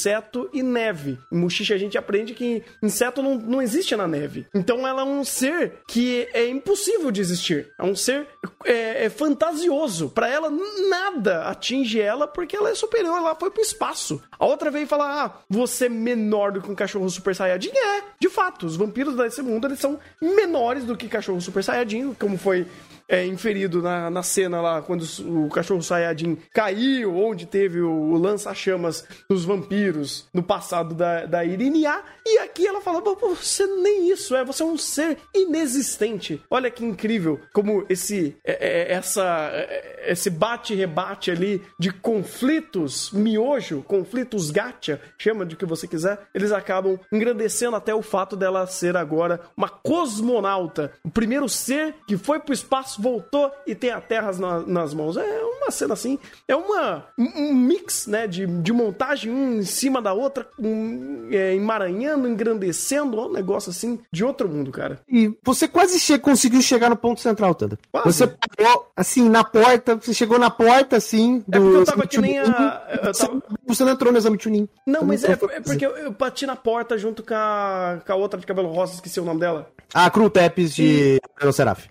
e 0.53 0.63
neve. 0.63 1.19
Em 1.33 1.37
Mushishi 1.37 1.73
a 1.73 1.79
gente 1.79 1.99
aprende 1.99 2.35
que 2.35 2.63
inseto 2.83 3.23
não, 3.23 3.37
não 3.37 3.63
existe 3.63 3.95
na 3.97 4.07
neve. 4.07 4.47
Então 4.55 4.87
ela 4.87 5.03
é 5.03 5.05
um 5.05 5.25
ser 5.25 5.81
que 5.87 6.29
é 6.33 6.47
impossível 6.49 7.11
de 7.11 7.21
existir. 7.21 7.73
É 7.79 7.85
um 7.85 7.97
ser 7.97 8.27
é, 8.65 9.07
é 9.07 9.11
fantasioso. 9.11 10.11
Para 10.11 10.29
ela, 10.29 10.51
nada 10.89 11.45
atinge 11.45 12.01
ela 12.01 12.27
porque 12.27 12.57
ela 12.57 12.71
é 12.71 12.75
superior, 12.75 13.17
ela 13.19 13.35
foi 13.35 13.51
pro 13.51 13.63
espaço. 13.63 14.23
A 14.39 14.47
outra 14.47 14.71
veio 14.71 14.87
falar: 14.87 15.25
ah, 15.25 15.41
você 15.49 15.87
é 15.87 15.89
menor 15.89 16.53
do 16.53 16.61
que 16.61 16.71
um 16.71 16.75
cachorro 16.75 17.09
super 17.11 17.35
saiyajin? 17.35 17.71
É, 17.71 18.03
de 18.19 18.29
fato, 18.29 18.67
os 18.67 18.77
vampiros 18.77 19.17
desse 19.17 19.43
mundo 19.43 19.67
eles 19.67 19.79
são 19.79 19.99
menores 20.21 20.71
menores 20.71 20.85
do 20.85 20.97
que 20.97 21.09
cachorro 21.09 21.41
Super 21.41 21.63
Saiyajin, 21.65 22.15
como 22.15 22.37
foi 22.37 22.67
é, 23.09 23.27
inferido 23.27 23.83
na, 23.83 24.09
na 24.09 24.23
cena 24.23 24.61
lá, 24.61 24.81
quando 24.83 25.05
o 25.27 25.49
cachorro 25.49 25.83
Saiyajin 25.83 26.39
caiu, 26.53 27.17
onde 27.17 27.47
teve 27.47 27.81
o, 27.81 27.91
o 27.91 28.19
lança-chamas 28.19 29.05
dos 29.29 29.45
vampiros 29.45 29.90
no 30.33 30.43
passado 30.43 30.95
da, 30.95 31.27
da 31.27 31.45
Irinia. 31.45 32.03
E 32.27 32.39
aqui 32.39 32.67
ela 32.67 32.81
fala: 32.81 33.01
você 33.01 33.67
nem 33.67 34.11
isso 34.11 34.35
é, 34.35 34.45
você 34.45 34.63
é 34.63 34.67
um 34.67 34.77
ser 34.77 35.19
inexistente. 35.35 36.43
Olha 36.51 36.71
que 36.71 36.85
incrível 36.85 37.41
como 37.53 37.85
esse, 37.89 38.37
é, 38.45 38.53
é, 38.53 38.93
essa, 38.93 39.51
é, 39.53 40.13
esse 40.13 40.31
bate-rebate 40.31 41.31
ali 41.31 41.63
de 41.79 41.93
conflitos 41.93 43.11
miojo, 43.13 43.83
conflitos 43.83 44.51
gacha, 44.51 45.01
chama 45.19 45.45
de 45.45 45.57
que 45.57 45.67
você 45.67 45.87
quiser, 45.87 46.19
eles 46.35 46.53
acabam 46.53 46.99
engrandecendo 47.13 47.77
até 47.77 47.95
o 47.95 48.03
fato 48.03 48.37
dela 48.37 48.67
ser 48.67 48.97
agora 48.97 49.41
uma 49.57 49.69
cosmonauta, 49.69 50.93
o 51.05 51.11
primeiro 51.11 51.49
ser 51.49 51.95
que 52.07 52.17
foi 52.17 52.39
pro 52.41 52.55
espaço 52.55 53.01
voltou 53.01 53.51
e 53.67 53.75
tem 53.75 53.91
a 53.91 54.01
Terra 54.01 54.33
na, 54.33 54.61
nas 54.61 54.95
mãos. 54.95 55.17
É 55.17 55.43
uma 55.43 55.71
cena 55.71 55.95
assim, 55.95 56.19
é 56.47 56.55
uma, 56.55 57.07
um 57.19 57.55
mix, 57.55 58.07
né, 58.07 58.27
de, 58.27 58.47
de 58.47 58.73
montagem 58.73 59.31
um 59.33 59.63
cima 59.71 60.03
da 60.03 60.13
outra, 60.13 60.47
um, 60.59 61.29
é, 61.31 61.55
emaranhando, 61.55 62.29
engrandecendo, 62.29 63.19
um 63.19 63.33
negócio 63.33 63.71
assim 63.71 63.99
de 64.13 64.25
outro 64.25 64.49
mundo, 64.49 64.71
cara. 64.71 65.01
E 65.09 65.35
você 65.43 65.67
quase 65.67 65.99
che 65.99 66.19
conseguiu 66.19 66.61
chegar 66.61 66.91
no 66.91 66.97
ponto 66.97 67.21
central, 67.21 67.55
Tanda. 67.55 67.79
Você 68.05 68.27
parou, 68.27 68.91
assim, 68.95 69.29
na 69.29 69.43
porta, 69.43 69.97
você 69.97 70.13
chegou 70.13 70.39
na 70.39 70.51
porta, 70.51 70.97
assim, 70.97 71.43
do... 71.47 71.57
É 71.57 71.61
porque 71.61 71.77
eu 71.77 71.85
tava 71.85 72.07
que 72.07 72.21
nem 72.21 72.39
a... 72.39 72.83
Você, 73.05 73.27
tava... 73.27 73.43
você 73.67 73.85
não 73.85 73.93
entrou 73.93 74.13
no 74.13 74.19
exame 74.19 74.37
Tuning. 74.37 74.69
Não, 74.87 75.05
mas 75.05 75.25
é, 75.25 75.33
é, 75.33 75.37
porque 75.37 75.87
eu, 75.87 75.97
eu 75.97 76.11
bati 76.11 76.45
na 76.47 76.57
porta 76.57 76.99
junto 76.99 77.23
com 77.23 77.35
a, 77.35 78.01
com 78.05 78.13
a 78.13 78.17
outra 78.17 78.39
de 78.39 78.47
cabelo 78.47 78.69
rosa, 78.69 78.95
esqueci 78.95 79.21
o 79.21 79.25
nome 79.25 79.41
dela. 79.41 79.71
A 79.95 80.11
Cru 80.11 80.29
Tepes 80.29 80.75
de 80.75 81.21
e... 81.41 81.53
Seraf. 81.53 81.89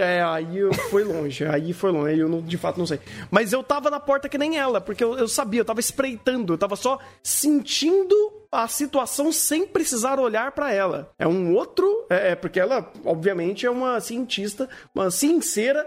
É, 0.00 0.20
aí 0.20 0.58
foi 0.90 1.04
longe, 1.04 1.44
aí 1.44 1.72
foi 1.72 1.92
longe, 1.92 2.10
aí 2.10 2.18
eu 2.18 2.28
não, 2.28 2.42
de 2.42 2.58
fato 2.58 2.78
não 2.78 2.86
sei. 2.86 2.98
Mas 3.30 3.52
eu 3.52 3.62
tava 3.62 3.88
na 3.88 4.00
porta 4.00 4.28
que 4.28 4.36
nem 4.36 4.58
ela, 4.58 4.80
porque 4.80 5.04
eu, 5.04 5.16
eu 5.16 5.28
sabia, 5.28 5.60
eu 5.60 5.64
tava 5.64 5.78
espreitando, 5.78 6.54
eu 6.54 6.58
tava 6.58 6.74
só 6.74 6.98
sentindo 7.22 8.44
a 8.54 8.68
situação 8.68 9.32
sem 9.32 9.66
precisar 9.66 10.20
olhar 10.20 10.52
para 10.52 10.72
ela. 10.72 11.10
É 11.18 11.26
um 11.26 11.52
outro. 11.54 12.06
É, 12.08 12.30
é, 12.30 12.34
porque 12.36 12.60
ela, 12.60 12.88
obviamente, 13.04 13.66
é 13.66 13.70
uma 13.70 14.00
cientista, 14.00 14.68
uma 14.94 15.10
sincera. 15.10 15.84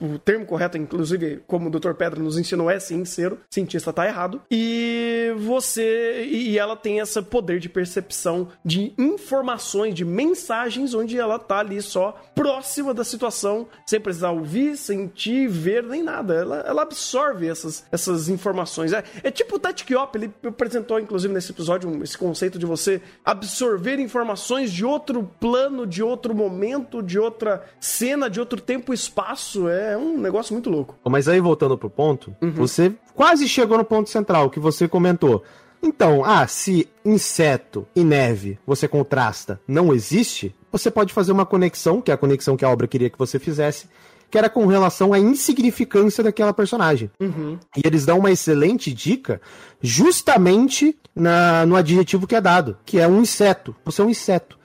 o 0.00 0.18
termo 0.18 0.46
correto, 0.46 0.78
inclusive, 0.78 1.42
como 1.46 1.66
o 1.66 1.70
Dr. 1.70 1.94
Pedro 1.94 2.22
nos 2.22 2.38
ensinou, 2.38 2.70
é 2.70 2.78
sincero. 2.78 3.40
Cientista 3.50 3.92
tá 3.92 4.06
errado. 4.06 4.40
E 4.48 5.34
você. 5.38 6.24
E 6.24 6.56
ela 6.56 6.76
tem 6.76 7.00
esse 7.00 7.20
poder 7.22 7.58
de 7.58 7.68
percepção 7.68 8.48
de 8.64 8.94
informações, 8.96 9.94
de 9.94 10.04
mensagens, 10.04 10.94
onde 10.94 11.18
ela 11.18 11.38
tá 11.38 11.58
ali 11.58 11.82
só 11.82 12.16
próxima 12.34 12.94
da 12.94 13.03
situação, 13.04 13.66
sem 13.86 14.00
precisar 14.00 14.30
ouvir, 14.30 14.76
sentir, 14.76 15.48
ver, 15.48 15.82
nem 15.82 16.02
nada. 16.02 16.34
Ela, 16.34 16.56
ela 16.66 16.82
absorve 16.82 17.48
essas, 17.48 17.84
essas 17.92 18.28
informações. 18.28 18.92
É, 18.92 19.04
é 19.22 19.30
tipo 19.30 19.56
o 19.56 19.58
Tati 19.58 19.84
Kiop, 19.84 20.16
ele 20.16 20.32
apresentou, 20.46 20.98
inclusive, 20.98 21.32
nesse 21.32 21.52
episódio, 21.52 21.88
um 21.88 22.02
esse 22.02 22.16
conceito 22.16 22.58
de 22.58 22.66
você 22.66 23.00
absorver 23.24 23.98
informações 23.98 24.72
de 24.72 24.84
outro 24.84 25.28
plano, 25.38 25.86
de 25.86 26.02
outro 26.02 26.34
momento, 26.34 27.02
de 27.02 27.18
outra 27.18 27.64
cena, 27.80 28.28
de 28.28 28.40
outro 28.40 28.60
tempo 28.60 28.92
e 28.92 28.94
espaço, 28.94 29.68
é 29.68 29.96
um 29.96 30.18
negócio 30.18 30.52
muito 30.52 30.70
louco. 30.70 30.96
Mas 31.04 31.28
aí, 31.28 31.40
voltando 31.40 31.76
pro 31.76 31.90
ponto, 31.90 32.34
uhum. 32.40 32.50
você 32.50 32.92
quase 33.14 33.48
chegou 33.48 33.78
no 33.78 33.84
ponto 33.84 34.10
central 34.10 34.50
que 34.50 34.58
você 34.58 34.88
comentou. 34.88 35.42
Então, 35.84 36.24
ah, 36.24 36.46
se 36.46 36.88
inseto 37.04 37.86
e 37.94 38.02
neve 38.02 38.58
você 38.66 38.88
contrasta 38.88 39.60
não 39.68 39.92
existe, 39.92 40.54
você 40.72 40.90
pode 40.90 41.12
fazer 41.12 41.30
uma 41.30 41.44
conexão, 41.44 42.00
que 42.00 42.10
é 42.10 42.14
a 42.14 42.16
conexão 42.16 42.56
que 42.56 42.64
a 42.64 42.70
obra 42.70 42.88
queria 42.88 43.10
que 43.10 43.18
você 43.18 43.38
fizesse, 43.38 43.86
que 44.30 44.38
era 44.38 44.48
com 44.48 44.64
relação 44.66 45.12
à 45.12 45.18
insignificância 45.18 46.24
daquela 46.24 46.54
personagem. 46.54 47.10
Uhum. 47.20 47.58
E 47.76 47.82
eles 47.84 48.06
dão 48.06 48.18
uma 48.18 48.32
excelente 48.32 48.94
dica 48.94 49.42
justamente 49.82 50.98
na, 51.14 51.66
no 51.66 51.76
adjetivo 51.76 52.26
que 52.26 52.34
é 52.34 52.40
dado, 52.40 52.78
que 52.86 52.98
é 52.98 53.06
um 53.06 53.20
inseto. 53.20 53.76
Você 53.84 54.00
é 54.00 54.04
um 54.04 54.10
inseto. 54.10 54.58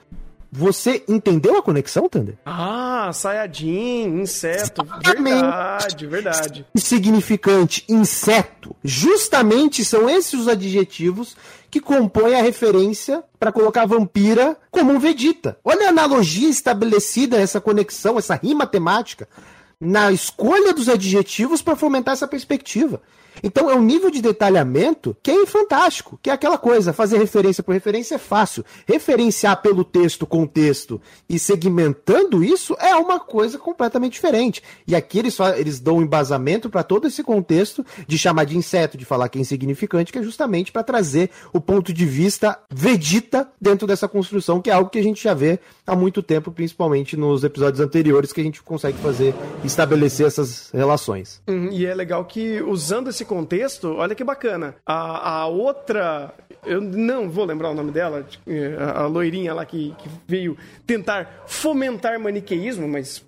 Você 0.52 1.04
entendeu 1.08 1.56
a 1.56 1.62
conexão, 1.62 2.08
Thunder? 2.08 2.36
Ah, 2.44 3.10
Sayajin, 3.12 4.20
inseto. 4.22 4.82
Exatamente. 4.82 5.40
Verdade, 5.40 6.06
verdade. 6.06 6.66
Insignificante, 6.74 7.84
inseto. 7.88 8.74
Justamente 8.82 9.84
são 9.84 10.10
esses 10.10 10.34
os 10.34 10.48
adjetivos 10.48 11.36
que 11.70 11.80
compõem 11.80 12.34
a 12.34 12.42
referência 12.42 13.22
para 13.38 13.52
colocar 13.52 13.82
a 13.82 13.86
vampira 13.86 14.56
como 14.72 14.92
um 14.92 14.98
Vegeta. 14.98 15.56
Olha 15.64 15.86
a 15.86 15.90
analogia 15.90 16.48
estabelecida, 16.48 17.36
essa 17.40 17.60
conexão, 17.60 18.18
essa 18.18 18.34
rima 18.34 18.66
temática 18.66 19.28
na 19.80 20.12
escolha 20.12 20.74
dos 20.74 20.88
adjetivos 20.88 21.62
para 21.62 21.76
fomentar 21.76 22.12
essa 22.12 22.28
perspectiva. 22.28 23.00
Então 23.42 23.70
é 23.70 23.74
um 23.74 23.82
nível 23.82 24.10
de 24.10 24.20
detalhamento 24.20 25.16
que 25.22 25.30
é 25.30 25.46
fantástico, 25.46 26.18
que 26.22 26.30
é 26.30 26.32
aquela 26.32 26.58
coisa, 26.58 26.92
fazer 26.92 27.18
referência 27.18 27.62
por 27.62 27.72
referência 27.72 28.14
é 28.14 28.18
fácil. 28.18 28.64
Referenciar 28.86 29.60
pelo 29.62 29.84
texto, 29.84 30.26
contexto 30.26 31.00
e 31.28 31.38
segmentando 31.38 32.44
isso 32.44 32.76
é 32.78 32.94
uma 32.94 33.18
coisa 33.18 33.58
completamente 33.58 34.12
diferente. 34.12 34.62
E 34.86 34.94
aqui 34.94 35.18
eles, 35.18 35.38
eles 35.56 35.80
dão 35.80 35.98
um 35.98 36.02
embasamento 36.02 36.68
para 36.68 36.82
todo 36.82 37.06
esse 37.06 37.22
contexto 37.22 37.84
de 38.06 38.18
chamar 38.18 38.44
de 38.44 38.56
inseto, 38.56 38.98
de 38.98 39.04
falar 39.04 39.28
que 39.28 39.38
é 39.38 39.40
insignificante, 39.40 40.12
que 40.12 40.18
é 40.18 40.22
justamente 40.22 40.72
para 40.72 40.82
trazer 40.82 41.30
o 41.52 41.60
ponto 41.60 41.92
de 41.92 42.04
vista 42.04 42.58
vedita 42.70 43.50
dentro 43.60 43.86
dessa 43.86 44.08
construção, 44.08 44.60
que 44.60 44.70
é 44.70 44.72
algo 44.72 44.90
que 44.90 44.98
a 44.98 45.02
gente 45.02 45.22
já 45.22 45.34
vê 45.34 45.58
há 45.86 45.96
muito 45.96 46.22
tempo, 46.22 46.50
principalmente 46.50 47.16
nos 47.16 47.44
episódios 47.44 47.80
anteriores, 47.80 48.32
que 48.32 48.40
a 48.40 48.44
gente 48.44 48.62
consegue 48.62 48.98
fazer, 48.98 49.34
estabelecer 49.64 50.26
essas 50.26 50.70
relações. 50.70 51.42
Hum, 51.48 51.68
e 51.72 51.86
é 51.86 51.94
legal 51.94 52.24
que 52.24 52.62
usando 52.62 53.08
esse 53.10 53.24
contexto, 53.30 53.94
olha 53.94 54.12
que 54.12 54.24
bacana. 54.24 54.74
A, 54.84 55.42
a 55.42 55.46
outra 55.46 56.34
eu 56.64 56.80
não 56.80 57.30
vou 57.30 57.44
lembrar 57.44 57.70
o 57.70 57.74
nome 57.74 57.90
dela, 57.90 58.26
a, 58.94 59.06
loirinha 59.06 59.54
lá 59.54 59.64
que, 59.64 59.94
que, 59.98 60.08
veio 60.26 60.56
tentar 60.86 61.44
fomentar 61.46 62.18
maniqueísmo, 62.18 62.86
mas 62.86 63.22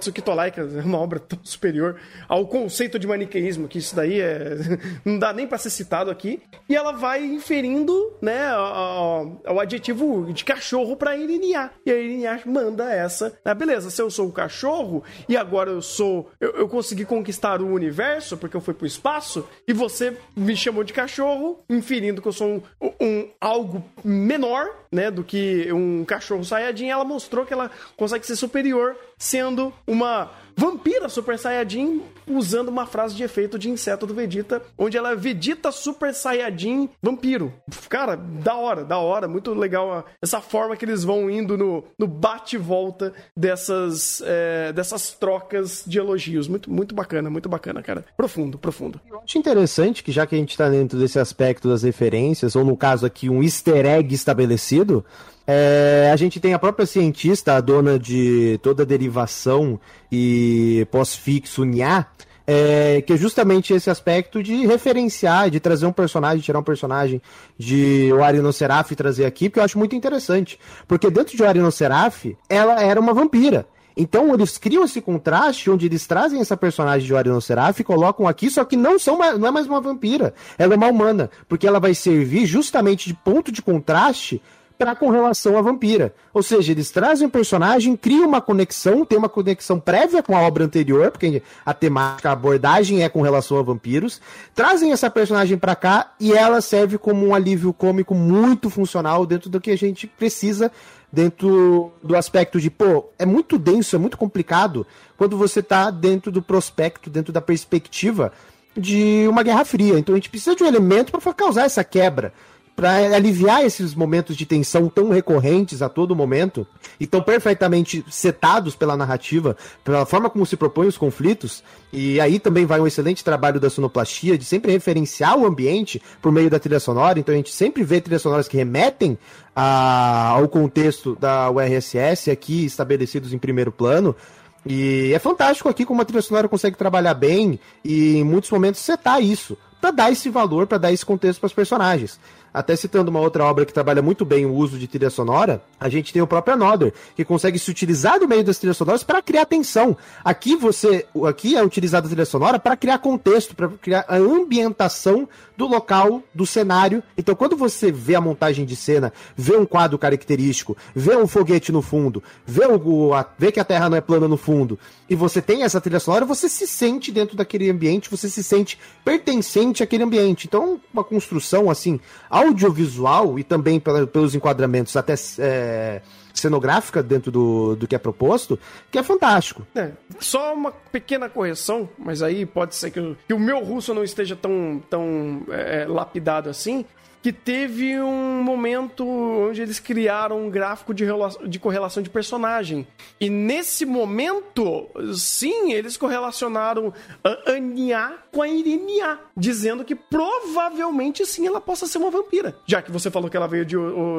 Tsukitolaika 0.00 0.62
é 0.62 0.80
uma 0.80 0.98
obra 0.98 1.18
tão 1.18 1.38
superior 1.42 2.00
ao 2.28 2.46
conceito 2.46 2.98
de 2.98 3.06
maniqueísmo, 3.06 3.68
que 3.68 3.78
isso 3.78 3.94
daí 3.94 4.20
é, 4.20 4.56
não 5.04 5.18
dá 5.18 5.32
nem 5.32 5.46
para 5.46 5.58
ser 5.58 5.70
citado 5.70 6.10
aqui. 6.10 6.40
E 6.68 6.74
ela 6.74 6.92
vai 6.92 7.22
inferindo 7.24 8.16
né, 8.20 8.50
o 8.56 9.60
adjetivo 9.60 10.32
de 10.32 10.44
cachorro 10.44 10.96
para 10.96 11.16
Irinia. 11.16 11.70
E 11.84 11.90
a 11.90 11.96
Irinia 11.96 12.40
manda 12.46 12.90
essa. 12.90 13.38
Ah, 13.44 13.54
beleza, 13.54 13.90
se 13.90 14.00
eu 14.00 14.10
sou 14.10 14.28
o 14.28 14.32
cachorro 14.32 15.02
e 15.28 15.36
agora 15.36 15.70
eu 15.70 15.82
sou. 15.82 16.30
Eu, 16.40 16.52
eu 16.52 16.68
consegui 16.68 17.04
conquistar 17.04 17.60
o 17.60 17.66
universo 17.66 18.36
porque 18.36 18.56
eu 18.56 18.60
fui 18.60 18.74
pro 18.74 18.86
espaço 18.86 19.21
e 19.66 19.72
você 19.72 20.16
me 20.36 20.56
chamou 20.56 20.84
de 20.84 20.92
cachorro, 20.92 21.60
inferindo 21.68 22.20
que 22.20 22.28
eu 22.28 22.32
sou 22.32 22.62
um, 22.80 22.92
um 23.00 23.28
algo 23.40 23.84
menor, 24.04 24.68
né, 24.90 25.10
do 25.10 25.24
que 25.24 25.72
um 25.72 26.04
cachorro 26.04 26.44
saiyajin, 26.44 26.88
ela 26.88 27.04
mostrou 27.04 27.46
que 27.46 27.52
ela 27.52 27.70
consegue 27.96 28.26
ser 28.26 28.36
superior 28.36 28.96
sendo 29.22 29.72
uma 29.86 30.32
Vampira 30.56 31.08
Super 31.08 31.38
Saiyajin 31.38 32.02
usando 32.26 32.68
uma 32.68 32.86
frase 32.86 33.14
de 33.14 33.22
efeito 33.22 33.58
de 33.58 33.70
inseto 33.70 34.04
do 34.04 34.12
Vegeta, 34.12 34.60
onde 34.76 34.98
ela 34.98 35.12
é 35.12 35.16
Vegeta 35.16 35.70
Super 35.70 36.12
Saiyajin 36.12 36.88
Vampiro. 37.00 37.52
Cara, 37.88 38.16
da 38.16 38.56
hora, 38.56 38.84
da 38.84 38.98
hora, 38.98 39.28
muito 39.28 39.54
legal 39.54 40.04
essa 40.20 40.40
forma 40.40 40.76
que 40.76 40.84
eles 40.84 41.04
vão 41.04 41.30
indo 41.30 41.56
no, 41.56 41.84
no 41.96 42.06
bate-volta 42.06 43.12
dessas, 43.36 44.20
é, 44.26 44.72
dessas 44.72 45.12
trocas 45.12 45.84
de 45.86 45.98
elogios. 45.98 46.48
Muito, 46.48 46.70
muito 46.70 46.94
bacana, 46.94 47.30
muito 47.30 47.48
bacana, 47.48 47.80
cara. 47.80 48.04
Profundo, 48.16 48.58
profundo. 48.58 49.00
Eu 49.08 49.20
acho 49.20 49.38
interessante 49.38 50.02
que 50.02 50.10
já 50.10 50.26
que 50.26 50.34
a 50.34 50.38
gente 50.38 50.56
tá 50.58 50.68
dentro 50.68 50.98
desse 50.98 51.20
aspecto 51.20 51.68
das 51.68 51.84
referências, 51.84 52.56
ou 52.56 52.64
no 52.64 52.76
caso 52.76 53.06
aqui 53.06 53.30
um 53.30 53.42
easter 53.42 53.86
egg 53.86 54.12
estabelecido, 54.12 55.04
é, 55.54 56.10
a 56.10 56.16
gente 56.16 56.40
tem 56.40 56.54
a 56.54 56.58
própria 56.58 56.86
cientista, 56.86 57.54
a 57.54 57.60
dona 57.60 57.98
de 57.98 58.58
toda 58.62 58.86
derivação 58.86 59.78
e 60.10 60.86
pós-fixo 60.90 61.62
Nha, 61.62 62.06
é, 62.46 63.02
que 63.02 63.12
é 63.12 63.16
justamente 63.18 63.74
esse 63.74 63.90
aspecto 63.90 64.42
de 64.42 64.66
referenciar, 64.66 65.50
de 65.50 65.60
trazer 65.60 65.84
um 65.84 65.92
personagem, 65.92 66.40
tirar 66.40 66.58
um 66.58 66.62
personagem 66.62 67.20
de 67.58 68.10
o 68.14 68.24
Arinoceraf 68.24 68.90
e 68.90 68.96
trazer 68.96 69.26
aqui, 69.26 69.50
porque 69.50 69.60
eu 69.60 69.64
acho 69.64 69.78
muito 69.78 69.94
interessante. 69.94 70.58
Porque 70.88 71.10
dentro 71.10 71.36
de 71.36 71.42
o 71.42 71.46
Arinoceraf, 71.46 72.34
ela 72.48 72.82
era 72.82 72.98
uma 72.98 73.12
vampira. 73.12 73.66
Então 73.94 74.32
eles 74.32 74.56
criam 74.56 74.84
esse 74.84 75.02
contraste 75.02 75.70
onde 75.70 75.84
eles 75.84 76.06
trazem 76.06 76.40
essa 76.40 76.56
personagem 76.56 77.06
de 77.06 77.14
Arinoceraf 77.14 77.78
e 77.78 77.84
colocam 77.84 78.26
aqui, 78.26 78.48
só 78.48 78.64
que 78.64 78.74
não, 78.74 78.98
são, 78.98 79.18
não 79.18 79.48
é 79.48 79.50
mais 79.50 79.66
uma 79.66 79.82
vampira. 79.82 80.32
Ela 80.56 80.72
é 80.72 80.76
uma 80.78 80.88
humana, 80.88 81.30
porque 81.46 81.66
ela 81.66 81.78
vai 81.78 81.94
servir 81.94 82.46
justamente 82.46 83.06
de 83.06 83.14
ponto 83.14 83.52
de 83.52 83.60
contraste 83.60 84.40
para 84.82 84.96
com 84.96 85.10
relação 85.10 85.56
à 85.56 85.62
vampira. 85.62 86.12
Ou 86.34 86.42
seja, 86.42 86.72
eles 86.72 86.90
trazem 86.90 87.28
um 87.28 87.30
personagem, 87.30 87.94
criam 87.94 88.26
uma 88.26 88.40
conexão, 88.40 89.04
tem 89.04 89.16
uma 89.16 89.28
conexão 89.28 89.78
prévia 89.78 90.22
com 90.22 90.36
a 90.36 90.40
obra 90.40 90.64
anterior, 90.64 91.12
porque 91.12 91.40
a 91.64 91.72
temática, 91.72 92.28
a 92.28 92.32
abordagem 92.32 93.04
é 93.04 93.08
com 93.08 93.22
relação 93.22 93.58
a 93.58 93.62
vampiros, 93.62 94.20
trazem 94.54 94.90
essa 94.90 95.08
personagem 95.08 95.56
para 95.56 95.76
cá 95.76 96.12
e 96.18 96.32
ela 96.32 96.60
serve 96.60 96.98
como 96.98 97.24
um 97.24 97.34
alívio 97.34 97.72
cômico 97.72 98.12
muito 98.12 98.68
funcional 98.68 99.24
dentro 99.24 99.48
do 99.48 99.60
que 99.60 99.70
a 99.70 99.78
gente 99.78 100.06
precisa 100.06 100.72
dentro 101.12 101.92
do 102.02 102.16
aspecto 102.16 102.58
de, 102.58 102.70
pô, 102.70 103.04
é 103.18 103.26
muito 103.26 103.58
denso, 103.58 103.94
é 103.94 103.98
muito 103.98 104.16
complicado 104.16 104.86
quando 105.16 105.36
você 105.36 105.62
tá 105.62 105.90
dentro 105.90 106.32
do 106.32 106.42
prospecto, 106.42 107.08
dentro 107.08 107.32
da 107.32 107.40
perspectiva 107.40 108.32
de 108.76 109.26
uma 109.28 109.42
guerra 109.42 109.64
fria. 109.64 109.98
Então 109.98 110.14
a 110.14 110.18
gente 110.18 110.30
precisa 110.30 110.56
de 110.56 110.64
um 110.64 110.66
elemento 110.66 111.12
para 111.12 111.34
causar 111.34 111.66
essa 111.66 111.84
quebra 111.84 112.32
para 112.74 112.96
aliviar 113.14 113.64
esses 113.64 113.94
momentos 113.94 114.36
de 114.36 114.46
tensão 114.46 114.88
tão 114.88 115.10
recorrentes 115.10 115.82
a 115.82 115.88
todo 115.88 116.16
momento 116.16 116.66
e 116.98 117.06
tão 117.06 117.22
perfeitamente 117.22 118.04
setados 118.10 118.74
pela 118.74 118.96
narrativa, 118.96 119.56
pela 119.84 120.06
forma 120.06 120.30
como 120.30 120.46
se 120.46 120.56
propõem 120.56 120.88
os 120.88 120.96
conflitos. 120.96 121.62
E 121.92 122.20
aí 122.20 122.38
também 122.38 122.64
vai 122.64 122.80
um 122.80 122.86
excelente 122.86 123.22
trabalho 123.22 123.60
da 123.60 123.68
sonoplastia, 123.68 124.38
de 124.38 124.44
sempre 124.44 124.72
referenciar 124.72 125.38
o 125.38 125.46
ambiente 125.46 126.02
por 126.20 126.32
meio 126.32 126.48
da 126.48 126.58
trilha 126.58 126.80
sonora. 126.80 127.18
Então 127.18 127.34
a 127.34 127.36
gente 127.36 127.52
sempre 127.52 127.84
vê 127.84 128.00
trilhas 128.00 128.22
sonoras 128.22 128.48
que 128.48 128.56
remetem 128.56 129.18
a, 129.54 130.28
ao 130.30 130.48
contexto 130.48 131.14
da 131.20 131.50
URSS 131.50 132.30
aqui 132.30 132.64
estabelecidos 132.64 133.32
em 133.32 133.38
primeiro 133.38 133.70
plano. 133.70 134.16
E 134.64 135.12
é 135.12 135.18
fantástico 135.18 135.68
aqui 135.68 135.84
como 135.84 136.00
a 136.00 136.04
trilha 136.04 136.22
sonora 136.22 136.48
consegue 136.48 136.76
trabalhar 136.76 137.14
bem 137.14 137.58
e 137.84 138.16
em 138.16 138.24
muitos 138.24 138.50
momentos 138.50 138.80
setar 138.80 139.20
isso, 139.20 139.58
para 139.80 139.90
dar 139.90 140.12
esse 140.12 140.30
valor, 140.30 140.66
para 140.66 140.78
dar 140.78 140.92
esse 140.92 141.04
contexto 141.04 141.40
para 141.40 141.48
os 141.48 141.52
personagens. 141.52 142.18
Até 142.52 142.76
citando 142.76 143.10
uma 143.10 143.20
outra 143.20 143.44
obra 143.44 143.64
que 143.64 143.72
trabalha 143.72 144.02
muito 144.02 144.24
bem 144.24 144.44
o 144.44 144.52
uso 144.52 144.78
de 144.78 144.86
trilha 144.86 145.08
sonora, 145.08 145.62
a 145.80 145.88
gente 145.88 146.12
tem 146.12 146.20
o 146.20 146.26
próprio 146.26 146.54
Another, 146.54 146.92
que 147.16 147.24
consegue 147.24 147.58
se 147.58 147.70
utilizar 147.70 148.18
do 148.18 148.28
meio 148.28 148.44
das 148.44 148.58
trilhas 148.58 148.76
sonoras 148.76 149.02
para 149.02 149.22
criar 149.22 149.46
tensão. 149.46 149.96
Aqui 150.22 150.54
você, 150.54 151.06
aqui 151.26 151.56
é 151.56 151.64
utilizada 151.64 152.06
a 152.06 152.10
trilha 152.10 152.26
sonora 152.26 152.58
para 152.58 152.76
criar 152.76 152.98
contexto, 152.98 153.56
para 153.56 153.68
criar 153.68 154.04
a 154.06 154.16
ambientação 154.16 155.28
do 155.56 155.66
local, 155.66 156.22
do 156.34 156.44
cenário. 156.44 157.02
Então, 157.16 157.34
quando 157.34 157.56
você 157.56 157.90
vê 157.90 158.14
a 158.14 158.20
montagem 158.20 158.64
de 158.64 158.76
cena, 158.76 159.12
vê 159.36 159.56
um 159.56 159.64
quadro 159.64 159.98
característico, 159.98 160.76
vê 160.94 161.16
um 161.16 161.26
foguete 161.26 161.72
no 161.72 161.80
fundo, 161.80 162.22
vê, 162.44 162.66
o, 162.66 163.14
a, 163.14 163.26
vê 163.38 163.50
que 163.50 163.60
a 163.60 163.64
Terra 163.64 163.88
não 163.88 163.96
é 163.96 164.00
plana 164.00 164.28
no 164.28 164.36
fundo, 164.36 164.78
e 165.08 165.14
você 165.14 165.40
tem 165.40 165.62
essa 165.62 165.80
trilha 165.80 166.00
sonora, 166.00 166.24
você 166.24 166.48
se 166.48 166.66
sente 166.66 167.12
dentro 167.12 167.36
daquele 167.36 167.70
ambiente, 167.70 168.10
você 168.10 168.28
se 168.28 168.42
sente 168.42 168.78
pertencente 169.04 169.82
àquele 169.82 170.02
ambiente. 170.02 170.46
Então, 170.46 170.80
uma 170.92 171.04
construção 171.04 171.70
assim 171.70 172.00
audiovisual 172.42 173.38
e 173.38 173.44
também 173.44 173.80
pelos 173.80 174.34
enquadramentos 174.34 174.96
até 174.96 175.14
é, 175.38 176.02
cenográfica 176.32 177.02
dentro 177.02 177.30
do, 177.30 177.76
do 177.76 177.86
que 177.86 177.94
é 177.94 177.98
proposto, 177.98 178.58
que 178.90 178.98
é 178.98 179.02
fantástico. 179.02 179.66
É, 179.74 179.90
só 180.18 180.54
uma 180.54 180.72
pequena 180.72 181.28
correção, 181.28 181.88
mas 181.98 182.22
aí 182.22 182.44
pode 182.46 182.74
ser 182.74 182.90
que, 182.90 183.16
que 183.26 183.34
o 183.34 183.38
meu 183.38 183.62
russo 183.62 183.94
não 183.94 184.02
esteja 184.02 184.36
tão, 184.36 184.82
tão 184.88 185.42
é, 185.50 185.86
lapidado 185.86 186.48
assim. 186.48 186.84
Que 187.22 187.32
teve 187.32 188.00
um 188.00 188.42
momento 188.42 189.06
onde 189.06 189.62
eles 189.62 189.78
criaram 189.78 190.46
um 190.46 190.50
gráfico 190.50 190.92
de, 190.92 191.04
de 191.46 191.58
correlação 191.58 192.02
de 192.02 192.10
personagem. 192.10 192.86
E 193.20 193.30
nesse 193.30 193.86
momento, 193.86 194.88
sim, 195.14 195.72
eles 195.72 195.96
correlacionaram 195.96 196.92
a 197.22 197.52
Anya 197.52 198.14
com 198.32 198.42
a 198.42 198.48
Irinia, 198.48 199.20
dizendo 199.36 199.84
que 199.84 199.94
provavelmente 199.94 201.24
sim 201.24 201.46
ela 201.46 201.60
possa 201.60 201.86
ser 201.86 201.98
uma 201.98 202.10
vampira. 202.10 202.56
Já 202.66 202.82
que 202.82 202.90
você 202.90 203.10
falou 203.10 203.30
que 203.30 203.36
ela 203.36 203.46
veio 203.46 203.64
de. 203.64 203.76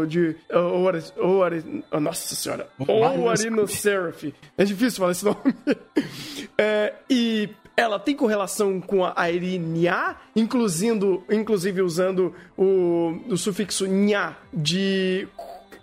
de, 0.07 0.33
de 0.33 0.39
oh, 0.49 1.99
nossa 1.99 2.35
senhora. 2.35 2.69
Oarino 2.87 3.67
Seraph. 3.67 4.23
É 4.57 4.63
difícil 4.63 4.99
falar 4.99 5.11
esse 5.11 5.25
nome. 5.25 5.55
é, 6.57 6.93
e 7.09 7.49
ela 7.75 7.99
tem 7.99 8.15
correlação 8.15 8.79
com 8.79 9.03
a 9.03 9.31
Irinia, 9.31 10.15
inclusive, 10.35 11.21
inclusive 11.29 11.81
usando 11.81 12.33
o, 12.57 13.19
o 13.27 13.37
sufixo 13.37 13.85
nha 13.87 14.37
de 14.53 15.27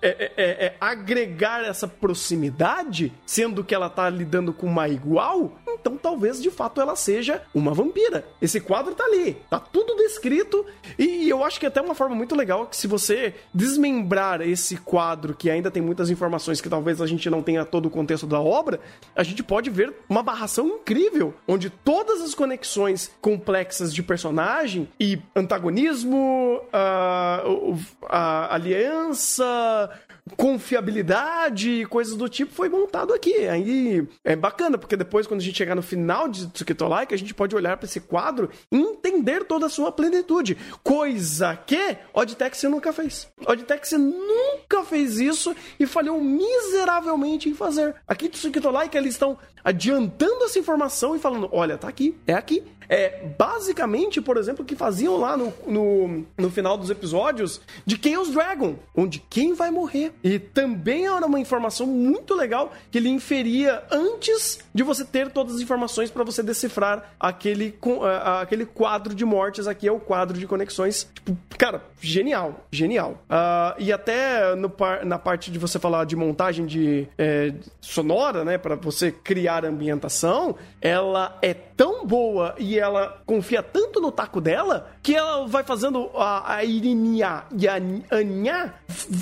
é, 0.02 0.08
é, 0.08 0.32
é, 0.36 0.66
é, 0.66 0.74
agregar 0.80 1.64
essa 1.64 1.86
proximidade, 1.86 3.12
sendo 3.26 3.62
que 3.62 3.74
ela 3.74 3.90
tá 3.90 4.08
lidando 4.08 4.52
com 4.52 4.66
uma 4.66 4.88
igual, 4.88 5.52
então 5.68 5.96
talvez 5.96 6.42
de 6.42 6.50
fato 6.50 6.80
ela 6.80 6.96
seja 6.96 7.42
uma 7.54 7.74
vampira. 7.74 8.24
Esse 8.40 8.60
quadro 8.60 8.94
tá 8.94 9.04
ali, 9.04 9.36
tá 9.48 9.60
tudo 9.60 9.96
descrito 9.96 10.64
e 10.98 11.28
eu 11.28 11.44
acho 11.44 11.60
que 11.60 11.66
é 11.66 11.68
até 11.68 11.80
uma 11.80 11.94
forma 11.94 12.14
muito 12.14 12.34
legal 12.34 12.66
que 12.66 12.76
se 12.76 12.86
você 12.86 13.34
desmembrar 13.52 14.40
esse 14.40 14.76
quadro 14.76 15.34
que 15.34 15.50
ainda 15.50 15.70
tem 15.70 15.82
muitas 15.82 16.10
informações 16.10 16.60
que 16.60 16.68
talvez 16.68 17.00
a 17.00 17.06
gente 17.06 17.28
não 17.28 17.42
tenha 17.42 17.64
todo 17.64 17.86
o 17.86 17.90
contexto 17.90 18.26
da 18.26 18.40
obra, 18.40 18.80
a 19.14 19.22
gente 19.22 19.42
pode 19.42 19.70
ver 19.70 19.94
uma 20.08 20.22
barração 20.22 20.66
incrível, 20.66 21.34
onde 21.46 21.70
todas 21.70 22.20
as 22.20 22.34
conexões 22.34 23.10
complexas 23.20 23.92
de 23.92 24.02
personagem 24.02 24.88
e 24.98 25.18
antagonismo, 25.36 26.60
a, 26.72 27.42
a 28.08 28.54
aliança, 28.54 29.89
confiabilidade 30.36 31.70
e 31.70 31.86
coisas 31.86 32.16
do 32.16 32.28
tipo 32.28 32.52
foi 32.52 32.68
montado 32.68 33.12
aqui. 33.12 33.48
Aí 33.48 34.06
é 34.24 34.36
bacana, 34.36 34.78
porque 34.78 34.96
depois, 34.96 35.26
quando 35.26 35.40
a 35.40 35.42
gente 35.42 35.56
chegar 35.56 35.74
no 35.74 35.82
final 35.82 36.28
de 36.28 36.48
Tsukitolike, 36.48 37.14
a 37.14 37.18
gente 37.18 37.34
pode 37.34 37.54
olhar 37.54 37.76
para 37.76 37.86
esse 37.86 38.00
quadro 38.00 38.50
e 38.70 38.76
entender 38.76 39.44
toda 39.44 39.66
a 39.66 39.70
sua 39.70 39.92
plenitude. 39.92 40.56
Coisa 40.82 41.56
que 41.56 41.96
Oddtex 42.12 42.62
nunca 42.64 42.92
fez. 42.92 43.28
Oddtex 43.46 43.92
nunca 43.92 44.84
fez 44.84 45.18
isso 45.18 45.54
e 45.78 45.86
falhou 45.86 46.20
miseravelmente 46.20 47.48
em 47.48 47.54
fazer. 47.54 47.94
Aqui 48.06 48.28
Tsukitolike, 48.28 48.96
eles 48.96 49.14
estão 49.14 49.38
adiantando 49.64 50.44
essa 50.44 50.58
informação 50.58 51.14
e 51.16 51.18
falando: 51.18 51.48
olha, 51.52 51.76
tá 51.76 51.88
aqui, 51.88 52.16
é 52.26 52.34
aqui. 52.34 52.62
É 52.90 53.22
basicamente, 53.38 54.20
por 54.20 54.36
exemplo, 54.36 54.64
que 54.64 54.74
faziam 54.74 55.16
lá 55.16 55.36
no, 55.36 55.52
no, 55.64 56.26
no 56.36 56.50
final 56.50 56.76
dos 56.76 56.90
episódios 56.90 57.60
de 57.86 57.96
Chaos 58.02 58.30
Dragon, 58.30 58.74
onde 58.96 59.20
quem 59.30 59.54
vai 59.54 59.70
morrer. 59.70 60.12
E 60.24 60.40
também 60.40 61.06
era 61.06 61.24
uma 61.24 61.38
informação 61.38 61.86
muito 61.86 62.34
legal 62.34 62.72
que 62.90 62.98
ele 62.98 63.08
inferia 63.08 63.84
antes 63.92 64.58
de 64.74 64.82
você 64.82 65.04
ter 65.04 65.30
todas 65.30 65.54
as 65.54 65.60
informações 65.60 66.10
para 66.10 66.24
você 66.24 66.42
decifrar 66.42 67.14
aquele, 67.20 67.78
aquele 68.40 68.66
quadro 68.66 69.14
de 69.14 69.24
mortes. 69.24 69.68
Aqui 69.68 69.86
é 69.86 69.92
o 69.92 70.00
quadro 70.00 70.36
de 70.36 70.46
conexões. 70.48 71.08
Tipo, 71.14 71.36
cara, 71.56 71.84
genial, 72.00 72.66
genial. 72.72 73.22
Uh, 73.30 73.76
e 73.78 73.92
até 73.92 74.56
no 74.56 74.70
na 75.04 75.18
parte 75.18 75.50
de 75.50 75.58
você 75.58 75.78
falar 75.78 76.04
de 76.04 76.16
montagem 76.16 76.64
de 76.64 77.06
é, 77.18 77.52
sonora, 77.80 78.44
né, 78.44 78.56
para 78.56 78.74
você 78.74 79.12
criar 79.12 79.64
ambientação, 79.64 80.56
ela 80.80 81.38
é 81.42 81.52
tão 81.52 82.06
boa 82.06 82.54
e 82.58 82.79
ela 82.80 83.22
confia 83.26 83.62
tanto 83.62 84.00
no 84.00 84.10
taco 84.10 84.40
dela 84.40 84.90
que 85.02 85.14
ela 85.14 85.46
vai 85.46 85.62
fazendo 85.62 86.10
a, 86.14 86.56
a 86.56 86.64
e 86.64 87.68
a 87.68 88.74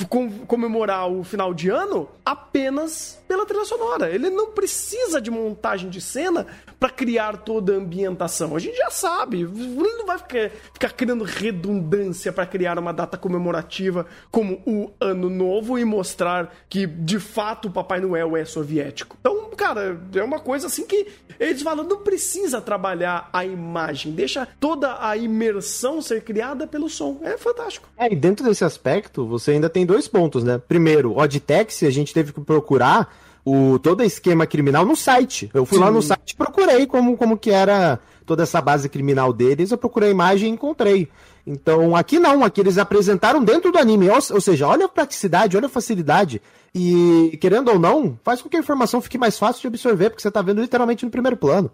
com, 0.09 0.31
comemorar 0.47 1.11
o 1.11 1.23
final 1.25 1.53
de 1.53 1.69
ano 1.69 2.09
apenas 2.25 3.23
pela 3.27 3.45
trilha 3.45 3.65
sonora. 3.65 4.11
Ele 4.11 4.31
não 4.31 4.53
precisa 4.53 5.21
de 5.21 5.31
montagem 5.31 5.91
de 5.91 6.01
cena 6.01 6.47
para 6.79 6.91
criar 6.91 7.39
toda 7.39 7.75
a 7.75 7.77
ambientação. 7.77 8.55
A 8.55 8.59
gente 8.59 8.77
já 8.77 8.91
sabe, 8.91 9.41
ele 9.43 9.97
não 9.97 10.07
vai 10.07 10.19
ficar, 10.19 10.51
ficar 10.73 10.93
criando 10.93 11.25
redundância 11.25 12.33
para 12.33 12.47
criar 12.47 12.79
uma 12.79 12.93
data 12.93 13.17
comemorativa 13.17 14.07
como 14.31 14.63
o 14.67 14.91
Ano 15.01 15.29
Novo 15.29 15.79
e 15.79 15.85
mostrar 15.85 16.55
que 16.69 16.87
de 16.87 17.19
fato 17.19 17.69
o 17.69 17.71
Papai 17.71 18.01
Noel 18.01 18.37
é 18.37 18.45
soviético. 18.45 19.17
Então, 19.21 19.51
cara, 19.57 20.01
é 20.15 20.23
uma 20.23 20.39
coisa 20.39 20.67
assim 20.69 20.87
que 20.87 21.07
eles 21.39 21.63
falam, 21.63 21.85
não 21.85 21.99
precisa 21.99 22.61
trabalhar 22.61 23.29
a 23.39 23.45
imagem, 23.47 24.13
deixa 24.13 24.47
toda 24.59 24.97
a 25.01 25.17
imersão 25.17 26.01
ser 26.01 26.23
criada 26.23 26.67
pelo 26.67 26.89
som. 26.89 27.19
É 27.23 27.37
fantástico. 27.37 27.89
É, 27.97 28.13
e 28.13 28.17
dentro 28.17 28.45
desse 28.45 28.65
aspecto, 28.65 29.27
você 29.27 29.53
ainda 29.53 29.69
tem 29.69 29.87
dois 29.87 30.09
pontos, 30.09 30.45
né? 30.45 30.59
Primeiro, 30.59 31.17
Oddtex, 31.17 31.83
a 31.83 31.91
gente 31.91 32.13
teve 32.15 32.33
que 32.33 32.41
procurar 32.41 33.15
o 33.45 33.79
todo 33.79 34.03
esquema 34.03 34.47
criminal 34.47 34.85
no 34.85 34.95
site. 34.95 35.51
Eu 35.55 35.65
fui 35.65 35.79
Sim. 35.79 35.85
lá 35.85 35.91
no 35.91 36.03
site 36.03 36.33
e 36.33 36.37
procurei 36.37 36.87
como, 36.87 37.17
como 37.17 37.39
que 37.39 37.51
era 37.51 37.99
toda 38.27 38.43
essa 38.43 38.61
base 38.61 38.91
criminal 38.91 39.33
deles, 39.33 39.71
eu 39.71 39.79
procurei 39.79 40.11
a 40.11 40.13
imagem 40.13 40.51
e 40.51 40.53
encontrei. 40.53 41.09
Então, 41.47 41.97
aqui 41.97 42.19
não, 42.19 42.45
aqui 42.45 42.61
eles 42.61 42.77
apresentaram 42.77 43.43
dentro 43.43 43.73
do 43.73 43.79
anime, 43.79 44.11
ou, 44.11 44.17
ou 44.17 44.41
seja, 44.41 44.69
olha 44.69 44.85
a 44.85 44.89
praticidade, 44.89 45.57
olha 45.57 45.65
a 45.65 45.71
facilidade. 45.71 46.43
E, 46.75 47.39
querendo 47.41 47.71
ou 47.71 47.79
não, 47.79 48.19
faz 48.23 48.43
com 48.43 48.49
que 48.51 48.57
a 48.59 48.61
informação 48.61 49.01
fique 49.01 49.17
mais 49.17 49.39
fácil 49.39 49.63
de 49.63 49.69
absorver, 49.69 50.11
porque 50.11 50.21
você 50.21 50.29
está 50.29 50.43
vendo 50.43 50.61
literalmente 50.61 51.07
no 51.07 51.11
primeiro 51.11 51.39
plano. 51.39 51.71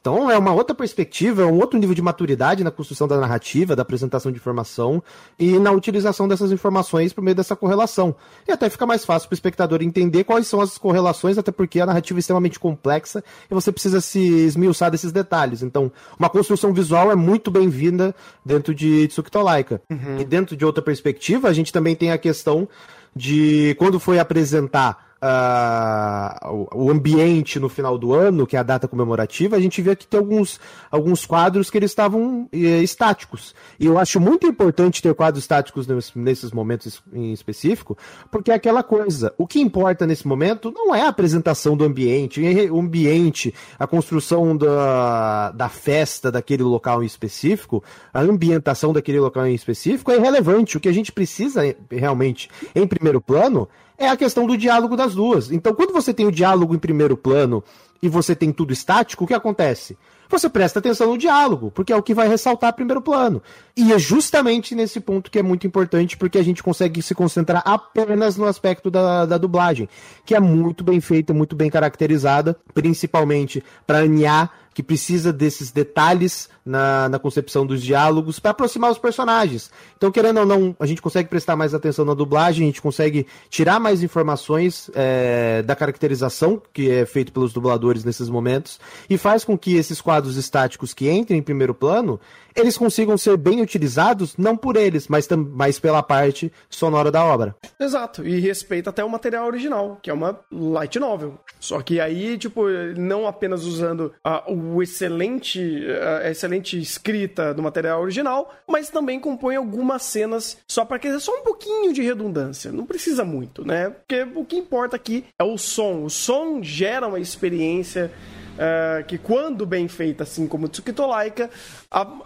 Então 0.00 0.30
é 0.30 0.38
uma 0.38 0.52
outra 0.52 0.74
perspectiva, 0.74 1.42
é 1.42 1.44
um 1.44 1.58
outro 1.58 1.78
nível 1.78 1.94
de 1.94 2.02
maturidade 2.02 2.62
na 2.62 2.70
construção 2.70 3.08
da 3.08 3.16
narrativa, 3.18 3.74
da 3.74 3.82
apresentação 3.82 4.30
de 4.30 4.38
informação 4.38 5.02
e 5.38 5.58
na 5.58 5.72
utilização 5.72 6.28
dessas 6.28 6.52
informações 6.52 7.12
por 7.12 7.22
meio 7.22 7.34
dessa 7.34 7.56
correlação. 7.56 8.14
E 8.46 8.52
até 8.52 8.70
fica 8.70 8.86
mais 8.86 9.04
fácil 9.04 9.28
para 9.28 9.34
o 9.34 9.36
espectador 9.36 9.82
entender 9.82 10.24
quais 10.24 10.46
são 10.46 10.60
as 10.60 10.78
correlações, 10.78 11.36
até 11.36 11.50
porque 11.50 11.80
a 11.80 11.86
narrativa 11.86 12.18
é 12.18 12.20
extremamente 12.20 12.58
complexa 12.58 13.22
e 13.50 13.54
você 13.54 13.72
precisa 13.72 14.00
se 14.00 14.20
esmiuçar 14.20 14.90
desses 14.90 15.12
detalhes. 15.12 15.62
Então, 15.62 15.90
uma 16.18 16.30
construção 16.30 16.72
visual 16.72 17.10
é 17.10 17.16
muito 17.16 17.50
bem-vinda 17.50 18.14
dentro 18.44 18.74
de 18.74 19.08
Tsukito 19.08 19.40
Laika. 19.40 19.82
Uhum. 19.90 20.20
E 20.20 20.24
dentro 20.24 20.56
de 20.56 20.64
outra 20.64 20.82
perspectiva, 20.82 21.48
a 21.48 21.52
gente 21.52 21.72
também 21.72 21.94
tem 21.94 22.12
a 22.12 22.18
questão 22.18 22.68
de 23.14 23.74
quando 23.78 23.98
foi 23.98 24.18
apresentar 24.18 25.07
uh, 25.22 26.68
o 26.74 26.90
ambiente 26.90 27.58
no 27.58 27.68
final 27.68 27.98
do 27.98 28.14
ano, 28.14 28.46
que 28.46 28.56
é 28.56 28.58
a 28.58 28.62
data 28.62 28.88
comemorativa, 28.88 29.56
a 29.56 29.60
gente 29.60 29.82
via 29.82 29.96
que 29.96 30.06
tem 30.06 30.18
alguns, 30.18 30.60
alguns 30.90 31.26
quadros 31.26 31.70
que 31.70 31.78
eles 31.78 31.90
estavam 31.90 32.48
eh, 32.52 32.82
estáticos. 32.82 33.54
E 33.78 33.86
eu 33.86 33.98
acho 33.98 34.20
muito 34.20 34.46
importante 34.46 35.02
ter 35.02 35.14
quadros 35.14 35.44
estáticos 35.44 35.86
nesses 36.14 36.50
momentos 36.52 37.02
em 37.12 37.32
específico, 37.32 37.96
porque 38.30 38.50
é 38.50 38.54
aquela 38.54 38.82
coisa, 38.82 39.34
o 39.36 39.46
que 39.46 39.60
importa 39.60 40.06
nesse 40.06 40.26
momento 40.26 40.70
não 40.70 40.94
é 40.94 41.02
a 41.02 41.08
apresentação 41.08 41.76
do 41.76 41.84
ambiente, 41.84 42.40
o 42.70 42.78
ambiente, 42.78 43.54
a 43.78 43.86
construção 43.86 44.56
da, 44.56 45.50
da 45.52 45.68
festa 45.68 46.30
daquele 46.30 46.62
local 46.62 47.02
em 47.02 47.06
específico, 47.06 47.82
a 48.12 48.20
ambientação 48.20 48.92
daquele 48.92 49.20
local 49.20 49.46
em 49.46 49.54
específico 49.54 50.10
é 50.10 50.16
irrelevante. 50.16 50.76
O 50.76 50.80
que 50.80 50.88
a 50.88 50.92
gente 50.92 51.12
precisa 51.12 51.62
realmente 51.90 52.48
em 52.74 52.86
primeiro 52.86 53.20
plano 53.20 53.68
é 53.98 54.08
a 54.08 54.16
questão 54.16 54.46
do 54.46 54.56
diálogo 54.56 54.96
das 54.96 55.14
duas. 55.14 55.50
Então, 55.50 55.74
quando 55.74 55.92
você 55.92 56.14
tem 56.14 56.24
o 56.24 56.32
diálogo 56.32 56.74
em 56.74 56.78
primeiro 56.78 57.16
plano 57.16 57.62
e 58.00 58.08
você 58.08 58.34
tem 58.34 58.52
tudo 58.52 58.72
estático, 58.72 59.24
o 59.24 59.26
que 59.26 59.34
acontece? 59.34 59.98
Você 60.28 60.48
presta 60.48 60.78
atenção 60.78 61.08
no 61.08 61.18
diálogo, 61.18 61.70
porque 61.70 61.92
é 61.92 61.96
o 61.96 62.02
que 62.02 62.14
vai 62.14 62.28
ressaltar 62.28 62.74
primeiro 62.74 63.00
plano. 63.00 63.42
E 63.80 63.92
é 63.92 63.98
justamente 63.98 64.74
nesse 64.74 64.98
ponto 64.98 65.30
que 65.30 65.38
é 65.38 65.42
muito 65.42 65.64
importante, 65.64 66.16
porque 66.16 66.36
a 66.36 66.42
gente 66.42 66.64
consegue 66.64 67.00
se 67.00 67.14
concentrar 67.14 67.62
apenas 67.64 68.36
no 68.36 68.44
aspecto 68.44 68.90
da, 68.90 69.24
da 69.24 69.38
dublagem, 69.38 69.88
que 70.26 70.34
é 70.34 70.40
muito 70.40 70.82
bem 70.82 71.00
feita, 71.00 71.32
muito 71.32 71.54
bem 71.54 71.70
caracterizada, 71.70 72.56
principalmente 72.74 73.62
para 73.86 73.98
alinhar 73.98 74.50
que 74.78 74.82
precisa 74.84 75.32
desses 75.32 75.72
detalhes 75.72 76.48
na, 76.64 77.08
na 77.08 77.18
concepção 77.18 77.66
dos 77.66 77.82
diálogos 77.82 78.38
para 78.38 78.52
aproximar 78.52 78.92
os 78.92 78.98
personagens. 78.98 79.72
Então, 79.96 80.12
querendo 80.12 80.38
ou 80.38 80.46
não, 80.46 80.76
a 80.78 80.86
gente 80.86 81.02
consegue 81.02 81.28
prestar 81.28 81.56
mais 81.56 81.74
atenção 81.74 82.04
na 82.04 82.14
dublagem, 82.14 82.62
a 82.62 82.66
gente 82.66 82.80
consegue 82.80 83.26
tirar 83.50 83.80
mais 83.80 84.04
informações 84.04 84.88
é, 84.94 85.62
da 85.62 85.74
caracterização 85.74 86.62
que 86.72 86.92
é 86.92 87.04
feito 87.04 87.32
pelos 87.32 87.52
dubladores 87.52 88.04
nesses 88.04 88.28
momentos 88.28 88.78
e 89.10 89.18
faz 89.18 89.44
com 89.44 89.58
que 89.58 89.74
esses 89.74 90.00
quadros 90.00 90.36
estáticos 90.36 90.94
que 90.94 91.10
entrem 91.10 91.40
em 91.40 91.42
primeiro 91.42 91.74
plano 91.74 92.20
eles 92.54 92.76
consigam 92.76 93.16
ser 93.16 93.36
bem 93.36 93.60
utilizados, 93.68 94.36
não 94.36 94.56
por 94.56 94.76
eles, 94.76 95.06
mas, 95.08 95.28
mas 95.28 95.78
pela 95.78 96.02
parte 96.02 96.52
sonora 96.68 97.10
da 97.10 97.24
obra. 97.24 97.54
Exato, 97.78 98.26
e 98.26 98.40
respeita 98.40 98.90
até 98.90 99.04
o 99.04 99.08
material 99.08 99.46
original, 99.46 99.98
que 100.02 100.10
é 100.10 100.12
uma 100.12 100.40
light 100.50 100.98
novel. 100.98 101.38
Só 101.60 101.80
que 101.82 102.00
aí, 102.00 102.38
tipo, 102.38 102.68
não 102.96 103.26
apenas 103.26 103.64
usando 103.64 104.12
uh, 104.26 104.52
o 104.52 104.82
excelente, 104.82 105.84
a 106.24 106.30
excelente 106.30 106.78
escrita 106.80 107.52
do 107.52 107.62
material 107.62 108.00
original, 108.00 108.52
mas 108.66 108.88
também 108.88 109.20
compõe 109.20 109.56
algumas 109.56 110.02
cenas 110.02 110.58
só 110.66 110.84
para 110.84 110.98
que 110.98 111.18
só 111.20 111.32
um 111.32 111.42
pouquinho 111.42 111.92
de 111.92 112.02
redundância. 112.02 112.72
Não 112.72 112.86
precisa 112.86 113.24
muito, 113.24 113.66
né? 113.66 113.90
Porque 113.90 114.26
o 114.34 114.44
que 114.44 114.56
importa 114.56 114.96
aqui 114.96 115.24
é 115.38 115.44
o 115.44 115.58
som. 115.58 116.04
O 116.04 116.10
som 116.10 116.62
gera 116.62 117.06
uma 117.06 117.20
experiência 117.20 118.10
uh, 118.58 119.04
que 119.04 119.16
quando 119.18 119.64
bem 119.64 119.88
feita, 119.88 120.24
assim 120.24 120.46
como 120.46 120.68
Tsukito 120.68 121.06
Laika, 121.06 121.50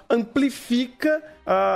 amplifica 0.09 1.23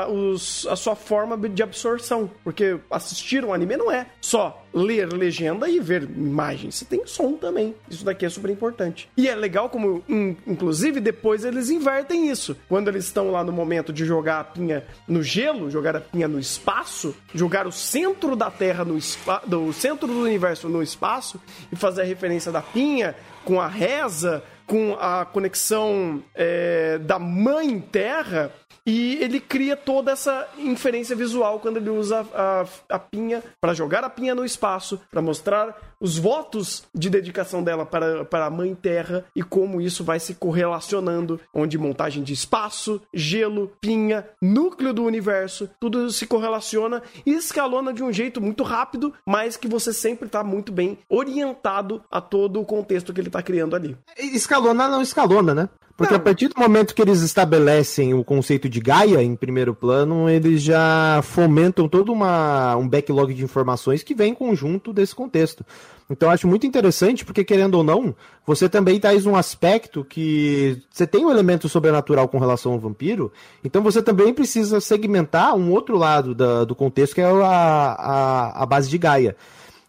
os, 0.09 0.67
a 0.69 0.77
sua 0.77 0.95
forma 0.95 1.37
de 1.37 1.63
absorção. 1.63 2.31
Porque 2.45 2.79
assistir 2.91 3.45
um 3.45 3.53
anime 3.53 3.77
não 3.77 3.91
é 3.91 4.07
só 4.21 4.65
ler 4.73 5.13
legenda 5.13 5.69
e 5.69 5.81
ver 5.81 6.03
imagens. 6.03 6.77
Você 6.77 6.85
tem 6.85 7.07
som 7.07 7.35
também. 7.35 7.75
Isso 7.89 8.05
daqui 8.05 8.27
é 8.27 8.29
super 8.29 8.51
importante. 8.51 9.09
E 9.17 9.29
é 9.29 9.35
legal 9.35 9.71
como, 9.71 10.05
in, 10.09 10.37
inclusive, 10.47 11.01
depois 11.01 11.45
eles 11.45 11.71
invertem 11.71 12.31
isso. 12.31 12.57
Quando 12.69 12.89
eles 12.89 13.05
estão 13.05 13.31
lá 13.31 13.43
no 13.43 13.53
momento 13.53 13.93
de 13.93 14.05
jogar 14.05 14.41
a 14.41 14.45
pinha 14.45 14.85
no 15.09 15.23
gelo, 15.23 15.71
jogar 15.71 15.97
a 15.97 16.01
pinha 16.01 16.29
no 16.29 16.39
espaço, 16.39 17.17
jogar 17.35 17.67
o 17.67 17.73
centro 17.73 18.37
da 18.37 18.51
Terra 18.51 18.85
no 18.85 18.99
espaço, 18.99 19.49
do 19.49 19.73
centro 19.73 20.07
do 20.07 20.21
universo 20.21 20.69
no 20.69 20.83
espaço 20.83 21.41
e 21.73 21.77
fazer 21.77 22.03
a 22.03 22.05
referência 22.05 22.53
da 22.53 22.61
pinha 22.61 23.15
com 23.45 23.61
a 23.61 23.69
reza, 23.69 24.43
com 24.67 24.95
a 24.99 25.25
conexão 25.25 26.23
é, 26.35 26.99
da 26.99 27.19
mãe 27.19 27.79
terra 27.79 28.53
e 28.87 29.17
ele 29.21 29.41
cria 29.41 29.77
toda 29.77 30.13
essa 30.13 30.49
inferência 30.57 31.17
visual 31.17 31.59
quando 31.59 31.79
ele 31.79 31.91
usa 31.91 32.25
a, 32.33 32.65
a 32.89 32.99
pinha 32.99 33.43
para 33.61 33.75
jogar 33.75 34.05
a 34.05 34.09
pinha 34.09 34.35
no 34.35 34.45
espaço, 34.45 35.01
para 35.11 35.21
mostrar 35.21 35.96
os 36.01 36.19
votos 36.19 36.85
de 36.95 37.09
dedicação 37.09 37.63
dela 37.63 37.87
para, 37.87 38.25
para 38.25 38.47
a 38.47 38.51
Mãe 38.51 38.75
Terra 38.75 39.25
e 39.35 39.43
como 39.43 39.81
isso 39.81 40.05
vai 40.05 40.21
se 40.21 40.35
correlacionando, 40.35 41.41
onde 41.53 41.79
montagem 41.79 42.23
de 42.23 42.33
espaço, 42.33 43.01
gelo, 43.13 43.73
pinha, 43.81 44.27
núcleo 44.41 44.93
do 44.93 45.05
universo, 45.05 45.69
tudo 45.81 46.11
se 46.11 46.27
correlaciona 46.27 47.03
e 47.25 47.33
escalona 47.33 47.93
de 47.93 48.03
um 48.03 48.13
jeito 48.13 48.41
muito 48.41 48.63
rápido, 48.63 49.13
mas 49.27 49.57
que 49.57 49.69
você 49.69 49.93
sempre 49.93 50.27
está 50.27 50.45
muito 50.45 50.73
bem 50.73 50.99
orientado 51.09 52.03
a 52.11 52.21
todo 52.21 52.61
o 52.61 52.65
contexto 52.65 53.13
que 53.13 53.21
ele 53.21 53.29
está 53.29 53.43
criando 53.43 53.75
ali. 53.77 53.97
Escalona 54.19 54.89
não 54.89 55.03
escalona, 55.03 55.55
né? 55.55 55.69
Porque 55.97 56.13
não. 56.13 56.21
a 56.21 56.23
partir 56.23 56.49
do 56.49 56.61
momento 56.61 56.95
que 56.95 57.01
eles 57.01 57.23
estabelecem 57.23 58.13
o 58.13 58.23
conceito 58.23 58.69
de 58.69 58.81
Gaia 58.81 59.23
em 59.23 59.35
primeiro 59.35 59.75
plano, 59.75 60.29
eles 60.29 60.61
já 60.61 61.21
fomentam 61.23 61.89
todo 61.89 62.13
uma, 62.13 62.77
um 62.77 62.87
backlog 62.87 63.33
de 63.33 63.43
informações 63.43 64.03
que 64.03 64.15
vem 64.15 64.33
em 64.33 64.35
conjunto 64.35 64.93
desse 64.93 65.15
contexto. 65.15 65.65
Então 66.09 66.29
eu 66.29 66.33
acho 66.33 66.47
muito 66.47 66.67
interessante, 66.67 67.25
porque 67.25 67.45
querendo 67.45 67.75
ou 67.75 67.83
não, 67.83 68.15
você 68.47 68.69
também 68.69 69.01
traz 69.01 69.27
um 69.27 69.35
aspecto 69.35 70.05
que 70.05 70.81
você 70.91 71.07
tem 71.07 71.25
um 71.25 71.31
elemento 71.31 71.69
sobrenatural 71.69 72.29
com 72.29 72.39
relação 72.39 72.73
ao 72.73 72.79
vampiro, 72.79 73.33
então 73.65 73.83
você 73.83 74.01
também 74.01 74.33
precisa 74.33 74.81
segmentar 74.81 75.57
um 75.57 75.73
outro 75.73 75.97
lado 75.97 76.35
da, 76.35 76.65
do 76.65 76.75
contexto, 76.75 77.15
que 77.15 77.21
é 77.21 77.25
a, 77.25 77.37
a, 77.45 78.63
a 78.63 78.67
base 78.67 78.89
de 78.89 78.99
Gaia. 78.99 79.37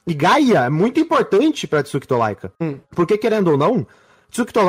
E 0.07 0.13
Gaia 0.13 0.65
é 0.65 0.69
muito 0.69 0.99
importante 0.99 1.67
para 1.67 1.83
Tsuki 1.83 2.07
Tolaika, 2.07 2.51
hum. 2.59 2.79
porque 2.91 3.17
querendo 3.17 3.51
ou 3.51 3.57
não, 3.57 3.85
Tsukito 4.29 4.59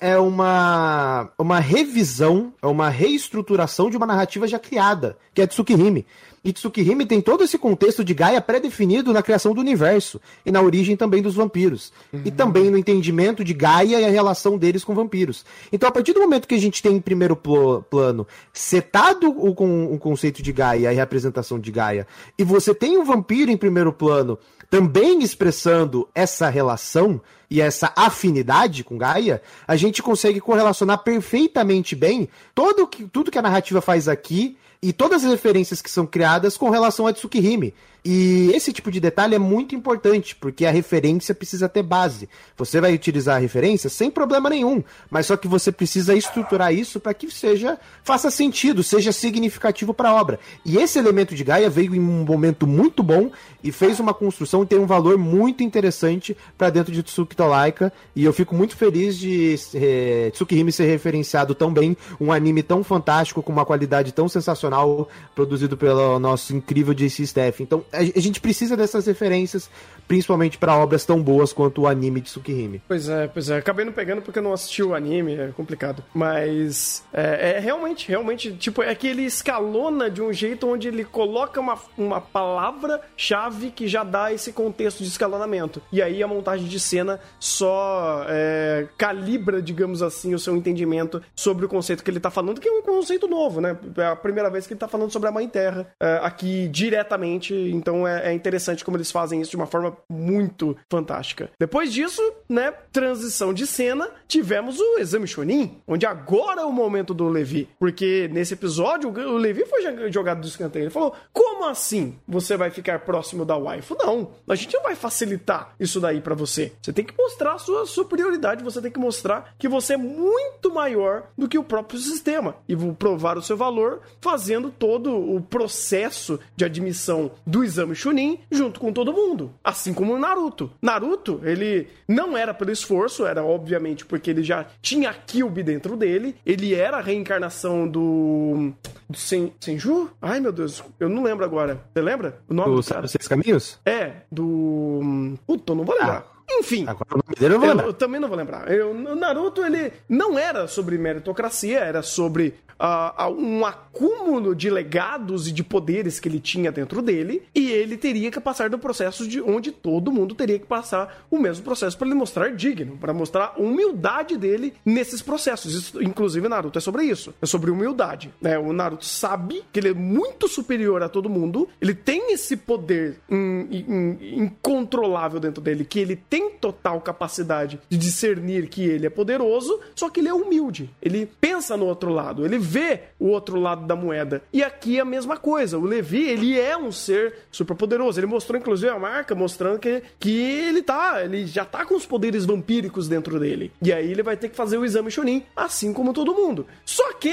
é 0.00 0.18
uma, 0.18 1.30
uma 1.38 1.60
revisão, 1.60 2.52
é 2.62 2.66
uma 2.66 2.88
reestruturação 2.88 3.90
de 3.90 3.96
uma 3.96 4.06
narrativa 4.06 4.48
já 4.48 4.58
criada, 4.58 5.16
que 5.34 5.42
é 5.42 5.46
Tsukihime. 5.46 6.06
E 6.44 6.52
Tsukihime 6.52 7.06
tem 7.06 7.20
todo 7.20 7.44
esse 7.44 7.56
contexto 7.56 8.02
de 8.02 8.14
Gaia 8.14 8.40
pré-definido 8.40 9.12
na 9.12 9.22
criação 9.22 9.54
do 9.54 9.60
universo 9.60 10.20
e 10.44 10.50
na 10.50 10.60
origem 10.60 10.96
também 10.96 11.22
dos 11.22 11.34
vampiros. 11.34 11.92
Uhum. 12.12 12.22
E 12.24 12.30
também 12.30 12.68
no 12.68 12.76
entendimento 12.76 13.44
de 13.44 13.54
Gaia 13.54 14.00
e 14.00 14.04
a 14.04 14.10
relação 14.10 14.58
deles 14.58 14.82
com 14.82 14.94
vampiros. 14.94 15.44
Então, 15.70 15.88
a 15.88 15.92
partir 15.92 16.14
do 16.14 16.20
momento 16.20 16.48
que 16.48 16.54
a 16.54 16.60
gente 16.60 16.82
tem 16.82 16.96
em 16.96 17.00
primeiro 17.00 17.36
pl 17.36 17.82
plano 17.88 18.26
setado 18.52 19.28
o, 19.28 19.54
com, 19.54 19.92
o 19.92 19.98
conceito 19.98 20.42
de 20.42 20.52
Gaia 20.52 20.92
e 20.92 20.96
a 20.96 21.00
representação 21.00 21.60
de 21.60 21.70
Gaia, 21.70 22.08
e 22.36 22.42
você 22.42 22.74
tem 22.74 22.98
o 22.98 23.04
vampiro 23.04 23.50
em 23.50 23.56
primeiro 23.56 23.92
plano 23.92 24.38
também 24.72 25.22
expressando 25.22 26.08
essa 26.14 26.48
relação 26.48 27.20
e 27.52 27.60
essa 27.60 27.92
afinidade 27.94 28.82
com 28.82 28.96
Gaia, 28.96 29.42
a 29.68 29.76
gente 29.76 30.02
consegue 30.02 30.40
correlacionar 30.40 31.04
perfeitamente 31.04 31.94
bem 31.94 32.26
todo 32.54 32.86
que, 32.86 33.04
tudo 33.04 33.30
que 33.30 33.38
a 33.38 33.42
narrativa 33.42 33.82
faz 33.82 34.08
aqui 34.08 34.56
e 34.82 34.90
todas 34.90 35.22
as 35.22 35.30
referências 35.30 35.82
que 35.82 35.90
são 35.90 36.06
criadas 36.06 36.56
com 36.56 36.70
relação 36.70 37.06
a 37.06 37.12
Tsukihime. 37.12 37.74
E 38.04 38.50
esse 38.52 38.72
tipo 38.72 38.90
de 38.90 38.98
detalhe 38.98 39.36
é 39.36 39.38
muito 39.38 39.76
importante, 39.76 40.34
porque 40.34 40.66
a 40.66 40.72
referência 40.72 41.34
precisa 41.34 41.68
ter 41.68 41.84
base. 41.84 42.28
Você 42.56 42.80
vai 42.80 42.92
utilizar 42.92 43.36
a 43.36 43.38
referência 43.38 43.88
sem 43.88 44.10
problema 44.10 44.50
nenhum, 44.50 44.82
mas 45.08 45.26
só 45.26 45.36
que 45.36 45.46
você 45.46 45.70
precisa 45.70 46.14
estruturar 46.14 46.74
isso 46.74 46.98
para 46.98 47.14
que 47.14 47.30
seja 47.30 47.78
faça 48.02 48.30
sentido, 48.30 48.82
seja 48.82 49.12
significativo 49.12 49.94
para 49.94 50.08
a 50.08 50.14
obra. 50.14 50.40
E 50.64 50.78
esse 50.78 50.98
elemento 50.98 51.34
de 51.34 51.44
Gaia 51.44 51.70
veio 51.70 51.94
em 51.94 52.00
um 52.00 52.24
momento 52.24 52.66
muito 52.66 53.02
bom 53.02 53.30
e 53.62 53.70
fez 53.70 54.00
uma 54.00 54.12
construção 54.12 54.64
e 54.64 54.66
tem 54.66 54.78
um 54.78 54.86
valor 54.86 55.16
muito 55.16 55.62
interessante 55.62 56.36
para 56.58 56.70
dentro 56.70 56.92
de 56.92 57.02
Tsukito 57.02 57.44
Laika, 57.44 57.92
e 58.16 58.24
eu 58.24 58.32
fico 58.32 58.54
muito 58.54 58.76
feliz 58.76 59.16
de 59.16 59.54
é, 59.74 60.30
Tsukihime 60.32 60.72
ser 60.72 60.86
referenciado 60.86 61.54
tão 61.54 61.72
bem, 61.72 61.96
um 62.20 62.32
anime 62.32 62.62
tão 62.64 62.82
fantástico 62.82 63.42
com 63.42 63.52
uma 63.52 63.64
qualidade 63.64 64.12
tão 64.12 64.28
sensacional 64.28 65.08
produzido 65.34 65.76
pelo 65.76 66.18
nosso 66.18 66.54
incrível 66.54 66.92
JC 66.92 67.22
Staff. 67.22 67.62
Então, 67.62 67.84
a 67.92 68.20
gente 68.20 68.40
precisa 68.40 68.76
dessas 68.76 69.06
referências, 69.06 69.70
principalmente 70.08 70.58
para 70.58 70.74
obras 70.74 71.04
tão 71.04 71.22
boas 71.22 71.52
quanto 71.52 71.82
o 71.82 71.86
anime 71.86 72.20
de 72.20 72.30
Tsukihime. 72.30 72.82
Pois 72.88 73.08
é, 73.08 73.28
pois 73.28 73.50
é. 73.50 73.58
Acabei 73.58 73.84
não 73.84 73.92
pegando 73.92 74.22
porque 74.22 74.38
eu 74.38 74.42
não 74.42 74.52
assisti 74.52 74.82
o 74.82 74.94
anime, 74.94 75.34
é 75.34 75.48
complicado. 75.48 76.02
Mas 76.14 77.04
é, 77.12 77.56
é 77.56 77.58
realmente, 77.58 78.08
realmente, 78.08 78.52
tipo, 78.54 78.82
é 78.82 78.94
que 78.94 79.06
ele 79.06 79.22
escalona 79.22 80.10
de 80.10 80.22
um 80.22 80.32
jeito 80.32 80.68
onde 80.68 80.88
ele 80.88 81.04
coloca 81.04 81.60
uma, 81.60 81.78
uma 81.96 82.20
palavra-chave 82.20 83.70
que 83.70 83.86
já 83.86 84.02
dá 84.02 84.32
esse 84.32 84.52
contexto 84.52 85.02
de 85.02 85.08
escalonamento. 85.08 85.82
E 85.92 86.00
aí 86.00 86.22
a 86.22 86.28
montagem 86.28 86.66
de 86.66 86.80
cena 86.80 87.20
só 87.38 88.24
é, 88.28 88.86
calibra, 88.96 89.60
digamos 89.60 90.02
assim, 90.02 90.34
o 90.34 90.38
seu 90.38 90.56
entendimento 90.56 91.22
sobre 91.34 91.66
o 91.66 91.68
conceito 91.68 92.02
que 92.02 92.10
ele 92.10 92.20
tá 92.20 92.30
falando, 92.30 92.60
que 92.60 92.68
é 92.68 92.72
um 92.72 92.82
conceito 92.82 93.28
novo, 93.28 93.60
né? 93.60 93.76
É 93.96 94.06
a 94.06 94.16
primeira 94.16 94.50
vez 94.50 94.66
que 94.66 94.72
ele 94.72 94.80
tá 94.80 94.88
falando 94.88 95.10
sobre 95.10 95.28
a 95.28 95.32
Mãe 95.32 95.48
Terra 95.48 95.86
é, 96.00 96.20
aqui 96.22 96.68
diretamente 96.68 97.54
então 97.82 98.06
é, 98.06 98.30
é, 98.30 98.32
interessante 98.32 98.84
como 98.84 98.96
eles 98.96 99.10
fazem 99.10 99.40
isso 99.40 99.50
de 99.50 99.56
uma 99.56 99.66
forma 99.66 99.96
muito 100.08 100.76
fantástica. 100.88 101.50
Depois 101.58 101.92
disso, 101.92 102.22
né, 102.48 102.72
transição 102.92 103.52
de 103.52 103.66
cena, 103.66 104.08
tivemos 104.28 104.78
o 104.78 104.98
exame 104.98 105.26
Chunin, 105.26 105.82
onde 105.86 106.06
agora 106.06 106.62
é 106.62 106.64
o 106.64 106.72
momento 106.72 107.12
do 107.12 107.28
Levi. 107.28 107.68
Porque 107.78 108.30
nesse 108.32 108.54
episódio, 108.54 109.10
o 109.10 109.36
Levi 109.36 109.66
foi 109.66 110.10
jogado 110.12 110.40
do 110.40 110.46
escanteio. 110.46 110.84
Ele 110.84 110.90
falou: 110.90 111.12
Como 111.32 111.64
assim 111.64 112.16
você 112.26 112.56
vai 112.56 112.70
ficar 112.70 113.00
próximo 113.00 113.44
da 113.44 113.56
waifu? 113.56 113.96
Não, 113.98 114.30
a 114.48 114.54
gente 114.54 114.74
não 114.74 114.84
vai 114.84 114.94
facilitar 114.94 115.74
isso 115.80 116.00
daí 116.00 116.20
para 116.20 116.34
você. 116.34 116.72
Você 116.80 116.92
tem 116.92 117.04
que 117.04 117.14
mostrar 117.18 117.54
a 117.54 117.58
sua 117.58 117.84
superioridade, 117.84 118.62
você 118.62 118.80
tem 118.80 118.92
que 118.92 119.00
mostrar 119.00 119.54
que 119.58 119.68
você 119.68 119.94
é 119.94 119.96
muito 119.96 120.72
maior 120.72 121.24
do 121.36 121.48
que 121.48 121.58
o 121.58 121.64
próprio 121.64 121.98
sistema. 121.98 122.54
E 122.68 122.76
provar 122.92 123.36
o 123.36 123.42
seu 123.42 123.56
valor 123.56 124.00
fazendo 124.20 124.70
todo 124.70 125.12
o 125.12 125.40
processo 125.40 126.38
de 126.54 126.64
admissão 126.64 127.32
do 127.46 127.64
exame 127.72 127.94
Chunin 127.94 128.38
junto 128.50 128.78
com 128.78 128.92
todo 128.92 129.12
mundo. 129.12 129.52
Assim 129.64 129.92
como 129.92 130.14
o 130.14 130.18
Naruto. 130.18 130.70
Naruto, 130.80 131.40
ele 131.44 131.88
não 132.06 132.36
era 132.36 132.54
pelo 132.54 132.70
esforço, 132.70 133.26
era 133.26 133.44
obviamente 133.44 134.04
porque 134.04 134.30
ele 134.30 134.42
já 134.42 134.66
tinha 134.80 135.10
a 135.10 135.14
Kyuubi 135.14 135.62
dentro 135.62 135.96
dele. 135.96 136.36
Ele 136.44 136.74
era 136.74 136.98
a 136.98 137.02
reencarnação 137.02 137.88
do. 137.88 138.72
do 139.08 139.16
Sen, 139.16 139.52
Senju? 139.60 140.10
Ai 140.20 140.40
meu 140.40 140.52
Deus, 140.52 140.82
eu 141.00 141.08
não 141.08 141.22
lembro 141.22 141.44
agora. 141.44 141.80
Você 141.92 142.00
lembra? 142.00 142.38
O 142.48 142.54
nome 142.54 142.74
do, 142.74 143.00
do? 143.00 143.08
Seis 143.08 143.28
Caminhos? 143.28 143.78
É, 143.84 144.12
do. 144.30 145.36
Puta, 145.46 145.72
eu 145.72 145.76
não 145.76 145.84
vou 145.84 145.94
lembrar. 145.94 146.26
Ah. 146.28 146.41
Enfim. 146.58 146.84
Agora 146.86 147.06
o 147.14 147.18
nome 147.18 147.34
dele 147.38 147.54
eu, 147.54 147.60
vou 147.60 147.68
eu, 147.68 147.80
eu 147.88 147.92
também 147.92 148.20
não 148.20 148.28
vou 148.28 148.36
lembrar. 148.36 148.70
Eu, 148.70 148.90
o 148.90 149.14
Naruto, 149.14 149.64
ele 149.64 149.92
não 150.08 150.38
era 150.38 150.66
sobre 150.66 150.98
meritocracia, 150.98 151.80
era 151.80 152.02
sobre 152.02 152.54
uh, 152.82 153.30
um 153.30 153.64
acúmulo 153.64 154.54
de 154.54 154.68
legados 154.68 155.46
e 155.48 155.52
de 155.52 155.62
poderes 155.62 156.18
que 156.18 156.28
ele 156.28 156.40
tinha 156.40 156.72
dentro 156.72 157.00
dele, 157.00 157.42
e 157.54 157.70
ele 157.70 157.96
teria 157.96 158.30
que 158.30 158.40
passar 158.40 158.68
do 158.68 158.78
processo 158.78 159.26
de 159.26 159.40
onde 159.40 159.70
todo 159.70 160.12
mundo 160.12 160.34
teria 160.34 160.58
que 160.58 160.66
passar 160.66 161.24
o 161.30 161.38
mesmo 161.38 161.64
processo 161.64 161.96
para 161.96 162.08
ele 162.08 162.16
mostrar 162.16 162.50
digno, 162.50 162.96
para 162.96 163.12
mostrar 163.12 163.54
a 163.56 163.60
humildade 163.60 164.36
dele 164.36 164.74
nesses 164.84 165.22
processos. 165.22 165.74
Isso, 165.74 166.02
inclusive, 166.02 166.48
Naruto 166.48 166.78
é 166.78 166.80
sobre 166.80 167.04
isso. 167.04 167.32
É 167.40 167.46
sobre 167.46 167.70
humildade. 167.70 168.32
Né? 168.40 168.58
O 168.58 168.72
Naruto 168.72 169.04
sabe 169.04 169.62
que 169.72 169.78
ele 169.78 169.88
é 169.88 169.94
muito 169.94 170.48
superior 170.48 171.02
a 171.02 171.08
todo 171.08 171.28
mundo, 171.28 171.68
ele 171.80 171.94
tem 171.94 172.32
esse 172.32 172.56
poder 172.56 173.18
in, 173.30 173.68
in, 173.70 174.42
incontrolável 174.42 175.38
dentro 175.38 175.62
dele, 175.62 175.84
que 175.84 176.00
ele 176.00 176.16
tem 176.16 176.41
total 176.50 177.00
capacidade 177.00 177.80
de 177.88 177.96
discernir 177.98 178.68
que 178.68 178.84
ele 178.84 179.06
é 179.06 179.10
poderoso, 179.10 179.80
só 179.94 180.08
que 180.08 180.20
ele 180.20 180.28
é 180.28 180.34
humilde. 180.34 180.90
Ele 181.00 181.26
pensa 181.40 181.76
no 181.76 181.86
outro 181.86 182.10
lado, 182.10 182.44
ele 182.44 182.58
vê 182.58 183.00
o 183.18 183.28
outro 183.28 183.58
lado 183.58 183.86
da 183.86 183.96
moeda. 183.96 184.42
E 184.52 184.62
aqui 184.62 184.98
é 184.98 185.00
a 185.00 185.04
mesma 185.04 185.36
coisa. 185.36 185.78
O 185.78 185.84
Levi, 185.84 186.28
ele 186.28 186.58
é 186.58 186.76
um 186.76 186.92
ser 186.92 187.34
super 187.50 187.74
poderoso. 187.74 188.18
Ele 188.18 188.26
mostrou, 188.26 188.58
inclusive, 188.58 188.90
a 188.90 188.98
marca 188.98 189.34
mostrando 189.34 189.78
que, 189.78 190.02
que 190.18 190.40
ele 190.40 190.82
tá, 190.82 191.22
ele 191.24 191.46
já 191.46 191.64
tá 191.64 191.84
com 191.84 191.94
os 191.94 192.06
poderes 192.06 192.44
vampíricos 192.44 193.08
dentro 193.08 193.38
dele. 193.38 193.72
E 193.82 193.92
aí 193.92 194.10
ele 194.10 194.22
vai 194.22 194.36
ter 194.36 194.48
que 194.48 194.56
fazer 194.56 194.78
o 194.78 194.84
exame 194.84 195.10
Chunin, 195.10 195.44
assim 195.56 195.92
como 195.92 196.12
todo 196.12 196.34
mundo. 196.34 196.66
Só 196.84 197.12
que 197.14 197.30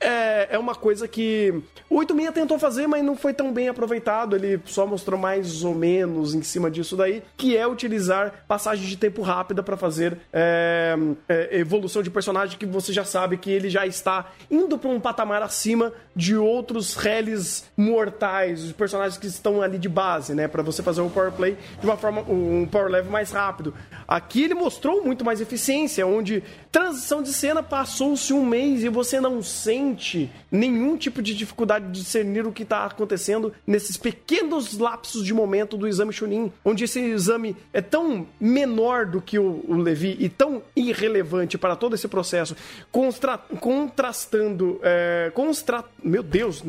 é, 0.00 0.48
é 0.50 0.58
uma 0.58 0.74
coisa 0.74 1.06
que 1.06 1.54
o 1.90 1.96
86 1.96 2.34
tentou 2.34 2.58
fazer, 2.58 2.86
mas 2.86 3.04
não 3.04 3.16
foi 3.16 3.32
tão 3.32 3.52
bem 3.52 3.68
aproveitado. 3.68 4.36
Ele 4.36 4.60
só 4.66 4.86
mostrou 4.86 5.18
mais 5.18 5.64
ou 5.64 5.74
menos 5.74 6.34
em 6.34 6.42
cima 6.42 6.70
disso 6.70 6.96
daí, 6.96 7.22
que 7.36 7.56
é 7.56 7.66
utilizar 7.66 8.17
utilizar 8.18 8.44
passagem 8.46 8.86
de 8.86 8.96
tempo 8.96 9.22
rápida 9.22 9.62
para 9.62 9.76
fazer 9.76 10.18
é, 10.32 10.96
é, 11.28 11.58
evolução 11.58 12.02
de 12.02 12.10
personagem 12.10 12.58
que 12.58 12.66
você 12.66 12.92
já 12.92 13.04
sabe 13.04 13.36
que 13.36 13.50
ele 13.50 13.70
já 13.70 13.86
está 13.86 14.32
indo 14.50 14.78
para 14.78 14.90
um 14.90 15.00
patamar 15.00 15.42
acima 15.42 15.92
de 16.14 16.36
outros 16.36 16.94
reles 16.96 17.70
mortais, 17.76 18.64
os 18.64 18.72
personagens 18.72 19.18
que 19.18 19.26
estão 19.26 19.62
ali 19.62 19.78
de 19.78 19.88
base, 19.88 20.34
né? 20.34 20.48
Para 20.48 20.62
você 20.62 20.82
fazer 20.82 21.00
um 21.00 21.08
power 21.08 21.32
play 21.32 21.56
de 21.80 21.86
uma 21.86 21.96
forma, 21.96 22.22
um 22.22 22.66
power 22.66 22.90
level 22.90 23.10
mais 23.10 23.30
rápido. 23.30 23.74
Aqui 24.06 24.44
ele 24.44 24.54
mostrou 24.54 25.04
muito 25.04 25.24
mais 25.24 25.40
eficiência, 25.40 26.06
onde 26.06 26.42
transição 26.72 27.22
de 27.22 27.32
cena 27.32 27.62
passou-se 27.62 28.32
um 28.32 28.44
mês 28.44 28.82
e 28.82 28.88
você 28.88 29.20
não 29.20 29.42
sente 29.42 30.30
nenhum 30.50 30.96
tipo 30.96 31.22
de 31.22 31.34
dificuldade 31.34 31.86
de 31.86 32.00
discernir 32.00 32.46
o 32.46 32.52
que 32.52 32.62
está 32.62 32.84
acontecendo 32.84 33.52
nesses 33.66 33.96
pequenos 33.96 34.76
lapsos 34.78 35.24
de 35.24 35.34
momento 35.34 35.76
do 35.76 35.86
exame 35.86 36.12
Chunin, 36.12 36.52
onde 36.64 36.84
esse 36.84 37.00
exame 37.00 37.56
é 37.72 37.80
tão 37.80 38.07
menor 38.40 39.06
do 39.06 39.20
que 39.20 39.38
o, 39.38 39.64
o 39.66 39.74
Levi 39.74 40.16
e 40.18 40.28
tão 40.28 40.62
irrelevante 40.74 41.58
para 41.58 41.76
todo 41.76 41.94
esse 41.94 42.08
processo, 42.08 42.56
constra, 42.90 43.38
contrastando, 43.60 44.80
é, 44.82 45.30
constra, 45.34 45.84
meu 46.02 46.22
Deus, 46.22 46.62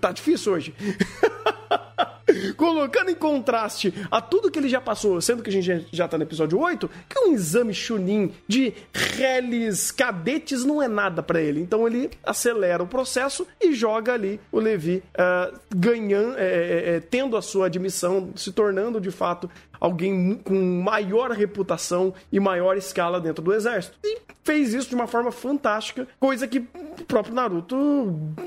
tá 0.00 0.12
difícil 0.12 0.52
hoje. 0.52 0.74
colocando 2.56 3.10
em 3.10 3.14
contraste 3.14 3.92
a 4.10 4.20
tudo 4.20 4.50
que 4.50 4.58
ele 4.58 4.68
já 4.68 4.80
passou, 4.80 5.20
sendo 5.20 5.42
que 5.42 5.50
a 5.50 5.52
gente 5.52 5.86
já 5.92 6.06
tá 6.08 6.16
no 6.16 6.24
episódio 6.24 6.58
8, 6.58 6.88
que 7.08 7.18
um 7.20 7.32
exame 7.32 7.72
Chunin 7.74 8.32
de 8.46 8.72
reles 8.92 9.90
cadetes 9.90 10.64
não 10.64 10.82
é 10.82 10.88
nada 10.88 11.22
para 11.22 11.40
ele. 11.40 11.60
Então 11.60 11.86
ele 11.86 12.10
acelera 12.24 12.82
o 12.82 12.86
processo 12.86 13.46
e 13.60 13.74
joga 13.74 14.12
ali 14.12 14.40
o 14.50 14.58
Levi 14.58 15.02
uh, 15.14 15.58
ganhando, 15.74 16.36
é, 16.36 16.44
é, 16.44 16.96
é, 16.96 17.00
tendo 17.00 17.36
a 17.36 17.42
sua 17.42 17.66
admissão, 17.66 18.30
se 18.36 18.52
tornando 18.52 19.00
de 19.00 19.10
fato 19.10 19.50
alguém 19.80 20.40
com 20.42 20.54
maior 20.82 21.30
reputação 21.30 22.14
e 22.32 22.40
maior 22.40 22.76
escala 22.76 23.20
dentro 23.20 23.42
do 23.42 23.52
exército. 23.52 23.98
E 24.02 24.18
fez 24.42 24.72
isso 24.72 24.88
de 24.88 24.94
uma 24.94 25.06
forma 25.06 25.30
fantástica, 25.32 26.06
coisa 26.18 26.46
que 26.46 26.66
próprio 27.06 27.34
Naruto 27.34 27.76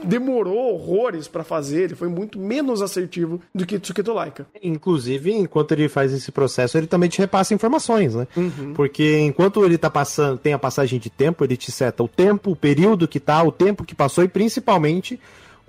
demorou 0.04 0.74
horrores 0.74 1.28
para 1.28 1.44
fazer, 1.44 1.84
ele 1.84 1.96
foi 1.96 2.08
muito 2.08 2.40
menos 2.40 2.82
assertivo 2.82 3.42
do 3.54 3.66
que 3.66 3.80
Tsukito 3.80 4.14
Laika. 4.14 4.46
Inclusive, 4.62 5.32
enquanto 5.34 5.72
ele 5.72 5.90
faz 5.90 6.14
esse 6.14 6.32
processo, 6.32 6.78
ele 6.78 6.88
também 6.88 7.10
te 7.10 7.20
repassa 7.20 7.54
informações, 7.54 8.16
né? 8.16 8.28
Uhum. 8.36 8.74
Porque 8.74 9.20
enquanto 9.20 9.64
ele 9.64 9.78
tá 9.78 9.90
passando, 9.90 10.38
tem 10.38 10.54
a 10.54 10.60
passagem 10.60 11.00
de 11.00 11.10
tempo, 11.10 11.44
ele 11.44 11.58
te 11.58 11.72
seta 11.72 12.04
o 12.04 12.08
tempo, 12.08 12.52
o 12.52 12.56
período 12.56 13.08
que 13.08 13.20
tá, 13.20 13.42
o 13.44 13.52
tempo 13.52 13.84
que 13.84 13.96
passou 13.96 14.24
e 14.24 14.28
principalmente 14.28 15.20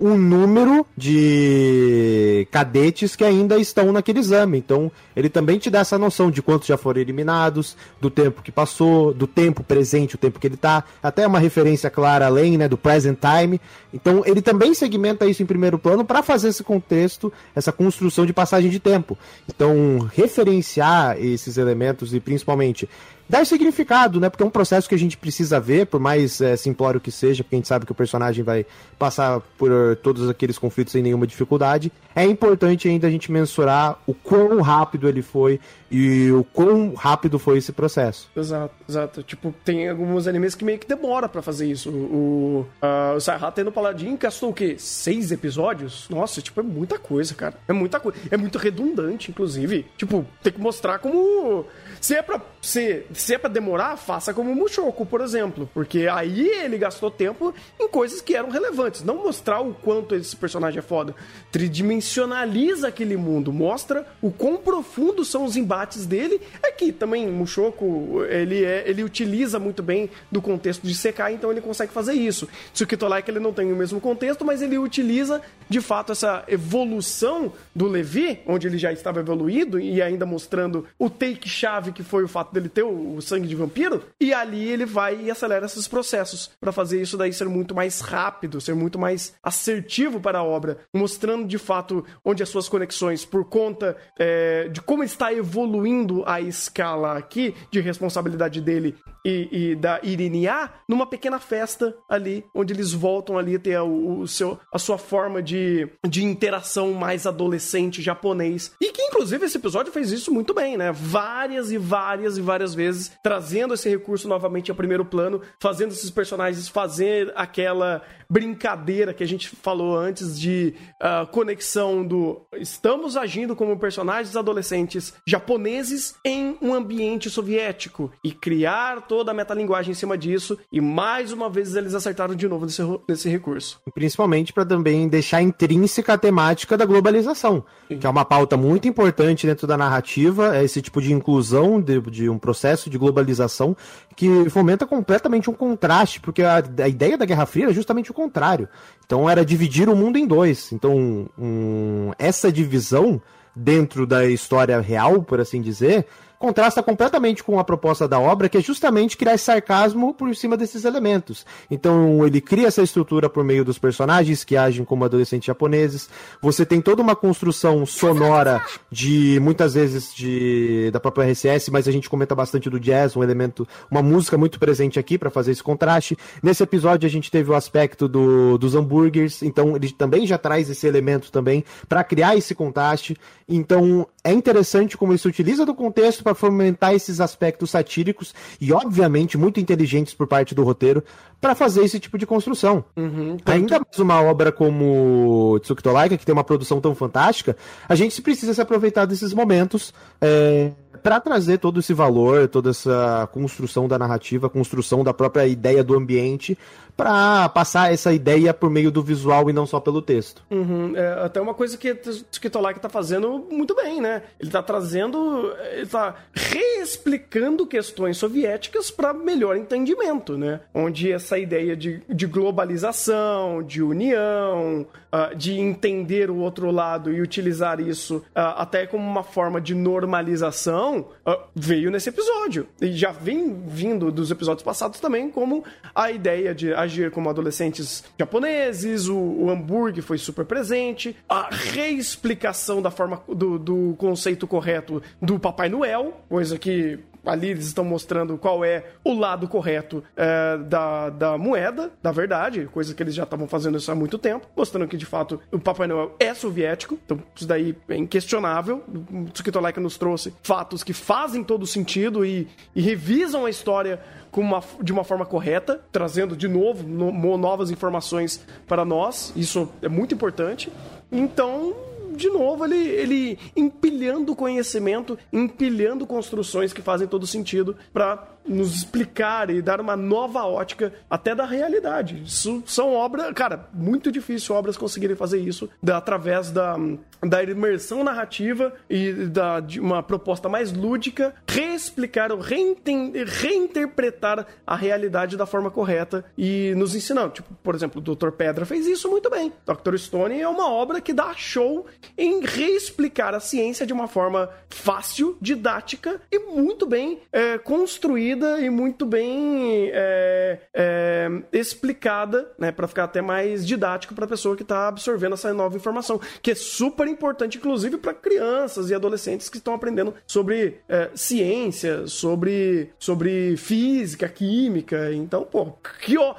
um 0.01 0.17
número 0.17 0.83
de 0.97 2.47
cadetes 2.49 3.15
que 3.15 3.23
ainda 3.23 3.59
estão 3.59 3.91
naquele 3.91 4.19
exame. 4.19 4.57
Então, 4.57 4.91
ele 5.15 5.29
também 5.29 5.59
te 5.59 5.69
dá 5.69 5.79
essa 5.79 5.97
noção 5.97 6.31
de 6.31 6.41
quantos 6.41 6.67
já 6.67 6.75
foram 6.75 6.99
eliminados, 6.99 7.77
do 8.01 8.09
tempo 8.09 8.41
que 8.41 8.51
passou, 8.51 9.13
do 9.13 9.27
tempo 9.27 9.63
presente, 9.63 10.15
o 10.15 10.17
tempo 10.17 10.39
que 10.39 10.47
ele 10.47 10.55
está, 10.55 10.83
até 11.03 11.27
uma 11.27 11.37
referência 11.37 11.89
clara 11.89 12.25
além, 12.25 12.57
né, 12.57 12.67
do 12.67 12.77
present 12.77 13.19
time. 13.19 13.61
Então, 13.93 14.23
ele 14.25 14.41
também 14.41 14.73
segmenta 14.73 15.27
isso 15.27 15.43
em 15.43 15.45
primeiro 15.45 15.77
plano 15.77 16.03
para 16.03 16.23
fazer 16.23 16.49
esse 16.49 16.63
contexto, 16.63 17.31
essa 17.55 17.71
construção 17.71 18.25
de 18.25 18.33
passagem 18.33 18.71
de 18.71 18.79
tempo. 18.79 19.15
Então, 19.47 20.09
referenciar 20.15 21.15
esses 21.19 21.57
elementos 21.57 22.13
e 22.13 22.19
principalmente 22.19 22.89
dar 23.31 23.45
significado, 23.45 24.19
né? 24.19 24.29
Porque 24.29 24.43
é 24.43 24.45
um 24.45 24.51
processo 24.51 24.89
que 24.89 24.93
a 24.93 24.99
gente 24.99 25.17
precisa 25.17 25.57
ver, 25.57 25.87
por 25.87 26.01
mais 26.01 26.41
é, 26.41 26.57
simplório 26.57 26.99
que 26.99 27.09
seja, 27.09 27.43
porque 27.43 27.55
a 27.55 27.59
gente 27.59 27.67
sabe 27.67 27.85
que 27.85 27.91
o 27.91 27.95
personagem 27.95 28.43
vai 28.43 28.65
passar 28.99 29.39
por 29.57 29.71
todos 30.03 30.29
aqueles 30.29 30.57
conflitos 30.57 30.91
sem 30.91 31.01
nenhuma 31.01 31.25
dificuldade. 31.25 31.91
É 32.13 32.25
importante 32.25 32.89
ainda 32.89 33.07
a 33.07 33.09
gente 33.09 33.31
mensurar 33.31 33.97
o 34.05 34.13
quão 34.13 34.59
rápido 34.59 35.07
ele 35.07 35.21
foi 35.21 35.61
e 35.89 36.29
o 36.31 36.43
quão 36.43 36.93
rápido 36.93 37.39
foi 37.39 37.57
esse 37.57 37.71
processo. 37.71 38.29
Exato, 38.35 38.73
exato. 38.87 39.23
Tipo, 39.23 39.55
tem 39.63 39.87
alguns 39.87 40.27
animes 40.27 40.53
que 40.53 40.65
meio 40.65 40.77
que 40.77 40.87
demora 40.87 41.29
para 41.29 41.41
fazer 41.41 41.71
isso. 41.71 41.89
O, 41.89 42.65
uh, 42.81 43.17
o 43.17 43.63
no 43.63 43.71
Paladin 43.71 44.17
gastou 44.17 44.49
o 44.49 44.53
quê? 44.53 44.75
Seis 44.77 45.31
episódios? 45.31 46.07
Nossa, 46.09 46.41
tipo, 46.41 46.59
é 46.59 46.63
muita 46.63 46.99
coisa, 46.99 47.33
cara. 47.33 47.55
É 47.65 47.71
muita 47.71 47.97
coisa. 47.97 48.17
É 48.29 48.35
muito 48.35 48.57
redundante, 48.57 49.31
inclusive. 49.31 49.85
Tipo, 49.97 50.25
tem 50.43 50.51
que 50.51 50.59
mostrar 50.59 50.99
como 50.99 51.65
se 52.01 52.15
é 52.15 52.21
pra, 52.23 52.41
se, 52.59 53.03
se 53.13 53.35
é 53.35 53.37
pra 53.37 53.47
demorar, 53.47 53.95
faça 53.95 54.33
como 54.33 54.51
o 54.51 54.55
Mushoku, 54.55 55.05
por 55.05 55.21
exemplo. 55.21 55.69
Porque 55.71 56.07
aí 56.11 56.47
ele 56.47 56.75
gastou 56.79 57.11
tempo 57.11 57.53
em 57.79 57.87
coisas 57.87 58.19
que 58.21 58.35
eram 58.35 58.49
relevantes. 58.49 59.03
Não 59.03 59.17
mostrar 59.17 59.61
o 59.61 59.75
quanto 59.75 60.15
esse 60.15 60.35
personagem 60.35 60.79
é 60.79 60.81
foda. 60.81 61.13
Tridimensionaliza 61.51 62.87
aquele 62.87 63.15
mundo. 63.15 63.53
Mostra 63.53 64.07
o 64.19 64.31
quão 64.31 64.57
profundos 64.57 65.27
são 65.27 65.45
os 65.45 65.55
embates 65.55 66.07
dele. 66.07 66.41
Aqui 66.63 66.89
é 66.89 66.91
também, 66.91 67.27
Mushoku, 67.27 68.23
ele, 68.27 68.65
é, 68.65 68.83
ele 68.89 69.03
utiliza 69.03 69.59
muito 69.59 69.83
bem 69.83 70.09
do 70.31 70.41
contexto 70.41 70.87
de 70.87 70.95
Sekai, 70.95 71.35
então 71.35 71.51
ele 71.51 71.61
consegue 71.61 71.93
fazer 71.93 72.13
isso. 72.13 72.49
Tsukito 72.73 73.07
Like 73.07 73.29
ele 73.29 73.39
não 73.39 73.53
tem 73.53 73.71
o 73.71 73.75
mesmo 73.75 74.01
contexto, 74.01 74.43
mas 74.43 74.63
ele 74.63 74.79
utiliza 74.79 75.39
de 75.71 75.79
fato 75.79 76.11
essa 76.11 76.43
evolução 76.49 77.53
do 77.73 77.87
Levi, 77.87 78.41
onde 78.45 78.67
ele 78.67 78.77
já 78.77 78.91
estava 78.91 79.21
evoluído 79.21 79.79
e 79.79 80.01
ainda 80.01 80.25
mostrando 80.25 80.85
o 80.99 81.09
take-chave 81.09 81.93
que 81.93 82.03
foi 82.03 82.25
o 82.25 82.27
fato 82.27 82.53
dele 82.53 82.67
ter 82.67 82.83
o, 82.83 83.15
o 83.15 83.21
sangue 83.21 83.47
de 83.47 83.55
vampiro, 83.55 84.03
e 84.19 84.33
ali 84.33 84.67
ele 84.67 84.85
vai 84.85 85.17
e 85.21 85.31
acelera 85.31 85.65
esses 85.65 85.87
processos 85.87 86.51
para 86.59 86.73
fazer 86.73 87.01
isso 87.01 87.17
daí 87.17 87.31
ser 87.31 87.47
muito 87.47 87.73
mais 87.73 88.01
rápido, 88.01 88.59
ser 88.59 88.75
muito 88.75 88.99
mais 88.99 89.33
assertivo 89.41 90.19
para 90.19 90.39
a 90.39 90.43
obra, 90.43 90.79
mostrando 90.93 91.47
de 91.47 91.57
fato 91.57 92.05
onde 92.25 92.43
as 92.43 92.49
suas 92.49 92.67
conexões, 92.67 93.23
por 93.23 93.45
conta 93.45 93.95
é, 94.19 94.67
de 94.67 94.81
como 94.81 95.05
está 95.05 95.33
evoluindo 95.33 96.21
a 96.27 96.41
escala 96.41 97.17
aqui 97.17 97.55
de 97.71 97.79
responsabilidade 97.79 98.59
dele 98.59 98.97
e, 99.25 99.71
e 99.71 99.75
da 99.75 99.99
Irinia, 100.03 100.69
numa 100.87 101.05
pequena 101.05 101.39
festa 101.39 101.95
ali, 102.09 102.45
onde 102.53 102.73
eles 102.73 102.91
voltam 102.91 103.37
ali 103.37 103.55
a 103.55 103.59
ter 103.59 103.79
o, 103.79 104.19
o, 104.21 104.27
seu, 104.27 104.59
a 104.73 104.79
sua 104.79 104.97
forma 104.97 105.41
de, 105.41 105.87
de 106.07 106.23
interação 106.23 106.93
mais 106.93 107.25
adolescente 107.25 108.01
japonês. 108.01 108.73
E 108.81 108.91
que, 108.91 109.01
inclusive, 109.01 109.45
esse 109.45 109.57
episódio 109.57 109.91
fez 109.91 110.11
isso 110.11 110.33
muito 110.33 110.53
bem, 110.53 110.77
né? 110.77 110.91
Várias 110.91 111.71
e 111.71 111.77
várias 111.77 112.37
e 112.37 112.41
várias 112.41 112.73
vezes, 112.73 113.11
trazendo 113.23 113.73
esse 113.73 113.89
recurso 113.89 114.27
novamente 114.27 114.71
a 114.71 114.75
primeiro 114.75 115.05
plano, 115.05 115.41
fazendo 115.59 115.91
esses 115.91 116.09
personagens 116.09 116.67
fazer 116.67 117.31
aquela 117.35 118.01
brincadeira 118.29 119.13
que 119.13 119.23
a 119.23 119.27
gente 119.27 119.49
falou 119.49 119.95
antes 119.95 120.39
de 120.39 120.73
uh, 121.01 121.27
conexão 121.27 122.05
do 122.05 122.41
estamos 122.55 123.17
agindo 123.17 123.57
como 123.57 123.77
personagens 123.77 124.37
adolescentes 124.37 125.13
japoneses 125.27 126.15
em 126.23 126.57
um 126.61 126.73
ambiente 126.73 127.29
soviético 127.29 128.09
e 128.23 128.31
criar 128.31 129.01
toda 129.11 129.31
a 129.31 129.33
metalinguagem 129.33 129.91
em 129.91 129.93
cima 129.93 130.17
disso 130.17 130.57
e 130.71 130.79
mais 130.79 131.33
uma 131.33 131.49
vez 131.49 131.75
eles 131.75 131.93
acertaram 131.93 132.33
de 132.33 132.47
novo 132.47 132.63
nesse, 132.63 132.81
nesse 133.09 133.27
recurso. 133.27 133.81
Principalmente 133.93 134.53
para 134.53 134.65
também 134.65 135.05
deixar 135.09 135.41
intrínseca 135.41 136.13
a 136.13 136.17
temática 136.17 136.77
da 136.77 136.85
globalização, 136.85 137.61
Sim. 137.89 137.97
que 137.97 138.07
é 138.07 138.09
uma 138.09 138.23
pauta 138.23 138.55
muito 138.55 138.87
importante 138.87 139.45
dentro 139.45 139.67
da 139.67 139.75
narrativa, 139.75 140.55
é 140.55 140.63
esse 140.63 140.81
tipo 140.81 141.01
de 141.01 141.11
inclusão 141.11 141.81
de, 141.81 141.99
de 141.99 142.29
um 142.29 142.39
processo 142.39 142.89
de 142.89 142.97
globalização 142.97 143.75
que 144.15 144.49
fomenta 144.49 144.87
completamente 144.87 145.49
um 145.49 145.53
contraste, 145.53 146.21
porque 146.21 146.41
a, 146.41 146.63
a 146.81 146.87
ideia 146.87 147.17
da 147.17 147.25
Guerra 147.25 147.45
Fria 147.45 147.65
é 147.69 147.73
justamente 147.73 148.11
o 148.11 148.13
contrário. 148.13 148.69
Então 149.05 149.29
era 149.29 149.43
dividir 149.43 149.89
o 149.89 149.95
mundo 149.95 150.17
em 150.17 150.25
dois. 150.25 150.71
Então 150.71 151.29
um, 151.37 152.11
essa 152.17 152.49
divisão 152.49 153.21
dentro 153.53 154.07
da 154.07 154.25
história 154.25 154.79
real, 154.79 155.21
por 155.21 155.41
assim 155.41 155.61
dizer, 155.61 156.07
contrasta 156.41 156.83
completamente 156.83 157.43
com 157.43 157.59
a 157.59 157.63
proposta 157.63 158.07
da 158.07 158.19
obra, 158.19 158.49
que 158.49 158.57
é 158.57 158.61
justamente 158.61 159.15
criar 159.15 159.37
sarcasmo 159.37 160.13
por 160.13 160.35
cima 160.35 160.57
desses 160.57 160.83
elementos. 160.83 161.45
Então, 161.69 162.25
ele 162.25 162.41
cria 162.41 162.67
essa 162.67 162.81
estrutura 162.81 163.29
por 163.29 163.43
meio 163.43 163.63
dos 163.63 163.77
personagens 163.77 164.43
que 164.43 164.57
agem 164.57 164.83
como 164.83 165.05
adolescentes 165.05 165.45
japoneses. 165.45 166.09
Você 166.41 166.65
tem 166.65 166.81
toda 166.81 167.01
uma 167.01 167.15
construção 167.15 167.85
sonora 167.85 168.61
de 168.91 169.39
muitas 169.39 169.75
vezes 169.75 170.13
de 170.13 170.89
da 170.91 170.99
própria 170.99 171.31
RCS, 171.31 171.69
mas 171.69 171.87
a 171.87 171.91
gente 171.91 172.09
comenta 172.09 172.33
bastante 172.33 172.69
do 172.69 172.79
jazz, 172.79 173.15
um 173.15 173.23
elemento, 173.23 173.67
uma 173.89 174.01
música 174.01 174.37
muito 174.37 174.59
presente 174.59 174.99
aqui 174.99 175.17
para 175.17 175.29
fazer 175.29 175.51
esse 175.51 175.63
contraste. 175.63 176.17
Nesse 176.41 176.63
episódio 176.63 177.05
a 177.05 177.09
gente 177.09 177.29
teve 177.29 177.51
o 177.51 177.55
aspecto 177.55 178.07
do, 178.07 178.57
dos 178.57 178.73
hambúrgueres, 178.73 179.43
então 179.43 179.75
ele 179.75 179.91
também 179.91 180.25
já 180.25 180.37
traz 180.37 180.69
esse 180.69 180.87
elemento 180.87 181.31
também 181.31 181.63
para 181.87 182.03
criar 182.03 182.35
esse 182.35 182.55
contraste. 182.55 183.15
Então, 183.47 184.07
é 184.23 184.31
interessante 184.31 184.97
como 184.97 185.11
ele 185.11 185.19
se 185.19 185.27
utiliza 185.27 185.65
do 185.65 185.75
contexto 185.75 186.23
para 186.31 186.35
fomentar 186.35 186.93
esses 186.93 187.19
aspectos 187.19 187.69
satíricos 187.71 188.33
e, 188.59 188.71
obviamente, 188.71 189.37
muito 189.37 189.59
inteligentes 189.59 190.13
por 190.13 190.27
parte 190.27 190.55
do 190.55 190.63
roteiro 190.63 191.03
para 191.39 191.53
fazer 191.55 191.83
esse 191.83 191.99
tipo 191.99 192.17
de 192.17 192.25
construção. 192.25 192.83
Uhum, 192.95 193.37
Ainda 193.45 193.79
mais 193.79 193.99
uma 193.99 194.21
obra 194.21 194.51
como 194.51 195.59
Tsukito 195.61 195.91
Laika, 195.91 196.17
que 196.17 196.25
tem 196.25 196.33
uma 196.33 196.43
produção 196.43 196.79
tão 196.79 196.95
fantástica, 196.95 197.57
a 197.87 197.95
gente 197.95 198.21
precisa 198.21 198.53
se 198.53 198.61
aproveitar 198.61 199.05
desses 199.05 199.33
momentos. 199.33 199.93
É 200.21 200.71
para 201.01 201.19
trazer 201.19 201.57
todo 201.57 201.79
esse 201.79 201.93
valor, 201.93 202.47
toda 202.47 202.69
essa 202.69 203.27
construção 203.31 203.87
da 203.87 203.97
narrativa, 203.97 204.49
construção 204.49 205.03
da 205.03 205.13
própria 205.13 205.47
ideia 205.47 205.83
do 205.83 205.95
ambiente, 205.95 206.57
para 206.95 207.49
passar 207.49 207.93
essa 207.93 208.13
ideia 208.13 208.53
por 208.53 208.69
meio 208.69 208.91
do 208.91 209.01
visual 209.01 209.49
e 209.49 209.53
não 209.53 209.65
só 209.65 209.79
pelo 209.79 210.01
texto. 210.01 210.43
Uhum, 210.51 210.95
é, 210.95 211.23
até 211.23 211.41
uma 211.41 211.53
coisa 211.53 211.77
que 211.77 211.97
Skitolak 212.31 212.79
tá 212.79 212.89
fazendo 212.89 213.45
muito 213.49 213.73
bem, 213.75 214.01
né? 214.01 214.23
Ele 214.39 214.51
tá 214.51 214.61
trazendo, 214.61 215.51
ele 215.71 215.87
tá 215.87 216.15
reexplicando 216.33 217.65
questões 217.65 218.17
soviéticas 218.17 218.91
para 218.91 219.13
melhor 219.13 219.57
entendimento, 219.57 220.37
né? 220.37 220.59
Onde 220.73 221.11
essa 221.11 221.39
ideia 221.39 221.75
de, 221.75 222.03
de 222.07 222.27
globalização, 222.27 223.63
de 223.63 223.81
união, 223.81 224.85
uh, 225.11 225.35
de 225.35 225.59
entender 225.59 226.29
o 226.29 226.37
outro 226.37 226.71
lado 226.71 227.11
e 227.11 227.21
utilizar 227.21 227.79
isso 227.79 228.17
uh, 228.17 228.55
até 228.57 228.87
como 228.87 229.07
uma 229.07 229.23
forma 229.23 229.59
de 229.59 229.75
normalização 229.75 231.07
uh, 231.27 231.37
veio 231.55 231.91
nesse 231.91 232.09
episódio. 232.09 232.67
E 232.81 232.91
já 232.93 233.11
vem 233.11 233.61
vindo 233.67 234.11
dos 234.11 234.31
episódios 234.31 234.63
passados 234.63 234.99
também 234.99 235.29
como 235.29 235.63
a 235.93 236.11
ideia 236.11 236.53
de 236.55 236.73
agir 236.73 237.11
como 237.11 237.29
adolescentes 237.29 238.03
japoneses, 238.17 239.07
o, 239.07 239.17
o 239.17 239.49
hambúrguer 239.49 240.03
foi 240.03 240.17
super 240.17 240.45
presente, 240.45 241.15
a 241.27 241.49
reexplicação 241.51 242.81
da 242.81 242.91
forma 242.91 243.21
do, 243.27 243.59
do 243.59 243.95
conceito 243.97 244.47
correto 244.47 245.01
do 245.21 245.39
Papai 245.39 245.69
Noel, 245.69 246.21
coisa 246.29 246.57
que 246.57 246.99
ali 247.25 247.49
eles 247.49 247.65
estão 247.65 247.83
mostrando 247.83 248.37
qual 248.37 248.63
é 248.63 248.85
o 249.03 249.13
lado 249.13 249.47
correto 249.47 250.03
é, 250.15 250.57
da, 250.57 251.09
da 251.09 251.37
moeda, 251.37 251.91
da 252.01 252.11
verdade, 252.11 252.67
coisa 252.71 252.93
que 252.93 253.03
eles 253.03 253.13
já 253.13 253.23
estavam 253.23 253.47
fazendo 253.47 253.77
isso 253.77 253.91
há 253.91 253.95
muito 253.95 254.17
tempo, 254.17 254.47
mostrando 254.55 254.87
que 254.87 254.97
de 254.97 255.05
fato 255.05 255.39
o 255.51 255.59
Papai 255.59 255.87
Noel 255.87 256.15
é 256.19 256.33
soviético, 256.33 256.97
então 257.05 257.21
isso 257.35 257.47
daí 257.47 257.75
é 257.89 257.95
inquestionável. 257.95 258.83
O 259.11 259.29
Tsukito 259.31 259.59
nos 259.79 259.97
trouxe 259.97 260.33
fatos 260.41 260.83
que 260.83 260.93
fazem 260.93 261.43
todo 261.43 261.65
sentido 261.65 262.25
e, 262.25 262.47
e 262.75 262.81
revisam 262.81 263.45
a 263.45 263.49
história 263.49 263.99
uma, 264.39 264.63
de 264.81 264.93
uma 264.93 265.03
forma 265.03 265.25
correta, 265.25 265.81
trazendo 265.91 266.35
de 266.35 266.47
novo 266.47 266.87
no, 266.87 267.37
novas 267.37 267.69
informações 267.69 268.45
para 268.67 268.85
nós. 268.85 269.33
Isso 269.35 269.69
é 269.81 269.89
muito 269.89 270.13
importante. 270.13 270.71
Então, 271.11 271.75
de 272.21 272.29
novo, 272.29 272.63
ele, 272.63 272.77
ele 272.77 273.39
empilhando 273.55 274.35
conhecimento, 274.35 275.17
empilhando 275.33 276.05
construções 276.05 276.71
que 276.71 276.81
fazem 276.81 277.07
todo 277.07 277.27
sentido 277.27 277.75
para 277.91 278.27
nos 278.47 278.75
explicar 278.75 279.49
e 279.49 279.61
dar 279.61 279.79
uma 279.79 279.95
nova 279.95 280.45
ótica 280.45 280.93
até 281.09 281.33
da 281.35 281.45
realidade. 281.45 282.23
Isso 282.25 282.63
são 282.65 282.93
obras, 282.93 283.31
cara, 283.33 283.69
muito 283.73 284.11
difícil 284.11 284.55
obras 284.55 284.77
conseguirem 284.77 285.15
fazer 285.15 285.39
isso 285.39 285.69
da, 285.81 285.97
através 285.97 286.51
da, 286.51 286.75
da 287.21 287.43
imersão 287.43 288.03
narrativa 288.03 288.73
e 288.89 289.11
da, 289.11 289.59
de 289.59 289.79
uma 289.79 290.01
proposta 290.01 290.49
mais 290.49 290.73
lúdica, 290.73 291.35
reexplicar 291.47 292.31
ou 292.31 292.39
reinterpretar 292.39 294.47
a 294.65 294.75
realidade 294.75 295.37
da 295.37 295.45
forma 295.45 295.69
correta 295.69 296.25
e 296.37 296.73
nos 296.75 296.95
ensinando. 296.95 297.33
Tipo, 297.33 297.53
por 297.63 297.75
exemplo, 297.75 298.01
o 298.01 298.15
Dr. 298.15 298.31
Pedra 298.31 298.65
fez 298.65 298.87
isso 298.87 299.09
muito 299.09 299.29
bem. 299.29 299.53
Dr. 299.65 299.97
Stone 299.97 300.39
é 300.39 300.47
uma 300.47 300.69
obra 300.69 300.99
que 300.99 301.13
dá 301.13 301.33
show 301.35 301.85
em 302.17 302.41
reexplicar 302.41 303.35
a 303.35 303.39
ciência 303.39 303.85
de 303.85 303.93
uma 303.93 304.07
forma 304.07 304.49
fácil, 304.69 305.37
didática 305.39 306.21
e 306.31 306.39
muito 306.39 306.85
bem 306.85 307.19
é, 307.31 307.57
construída 307.57 308.30
e 308.31 308.69
muito 308.69 309.05
bem 309.05 309.89
é, 309.93 310.59
é, 310.73 311.29
explicada, 311.51 312.51
né, 312.57 312.71
para 312.71 312.87
ficar 312.87 313.05
até 313.05 313.21
mais 313.21 313.65
didático 313.65 314.13
para 314.13 314.25
a 314.25 314.27
pessoa 314.27 314.55
que 314.55 314.63
está 314.63 314.87
absorvendo 314.87 315.33
essa 315.33 315.53
nova 315.53 315.75
informação, 315.75 316.19
que 316.41 316.51
é 316.51 316.55
super 316.55 317.07
importante, 317.07 317.57
inclusive 317.57 317.97
para 317.97 318.13
crianças 318.13 318.89
e 318.89 318.95
adolescentes 318.95 319.49
que 319.49 319.57
estão 319.57 319.73
aprendendo 319.73 320.13
sobre 320.25 320.79
é, 320.87 321.09
ciência, 321.15 322.07
sobre, 322.07 322.89
sobre 322.97 323.57
física, 323.57 324.27
química. 324.27 325.11
Então, 325.13 325.43
pô, 325.43 325.73
que, 326.01 326.17
ó, 326.17 326.35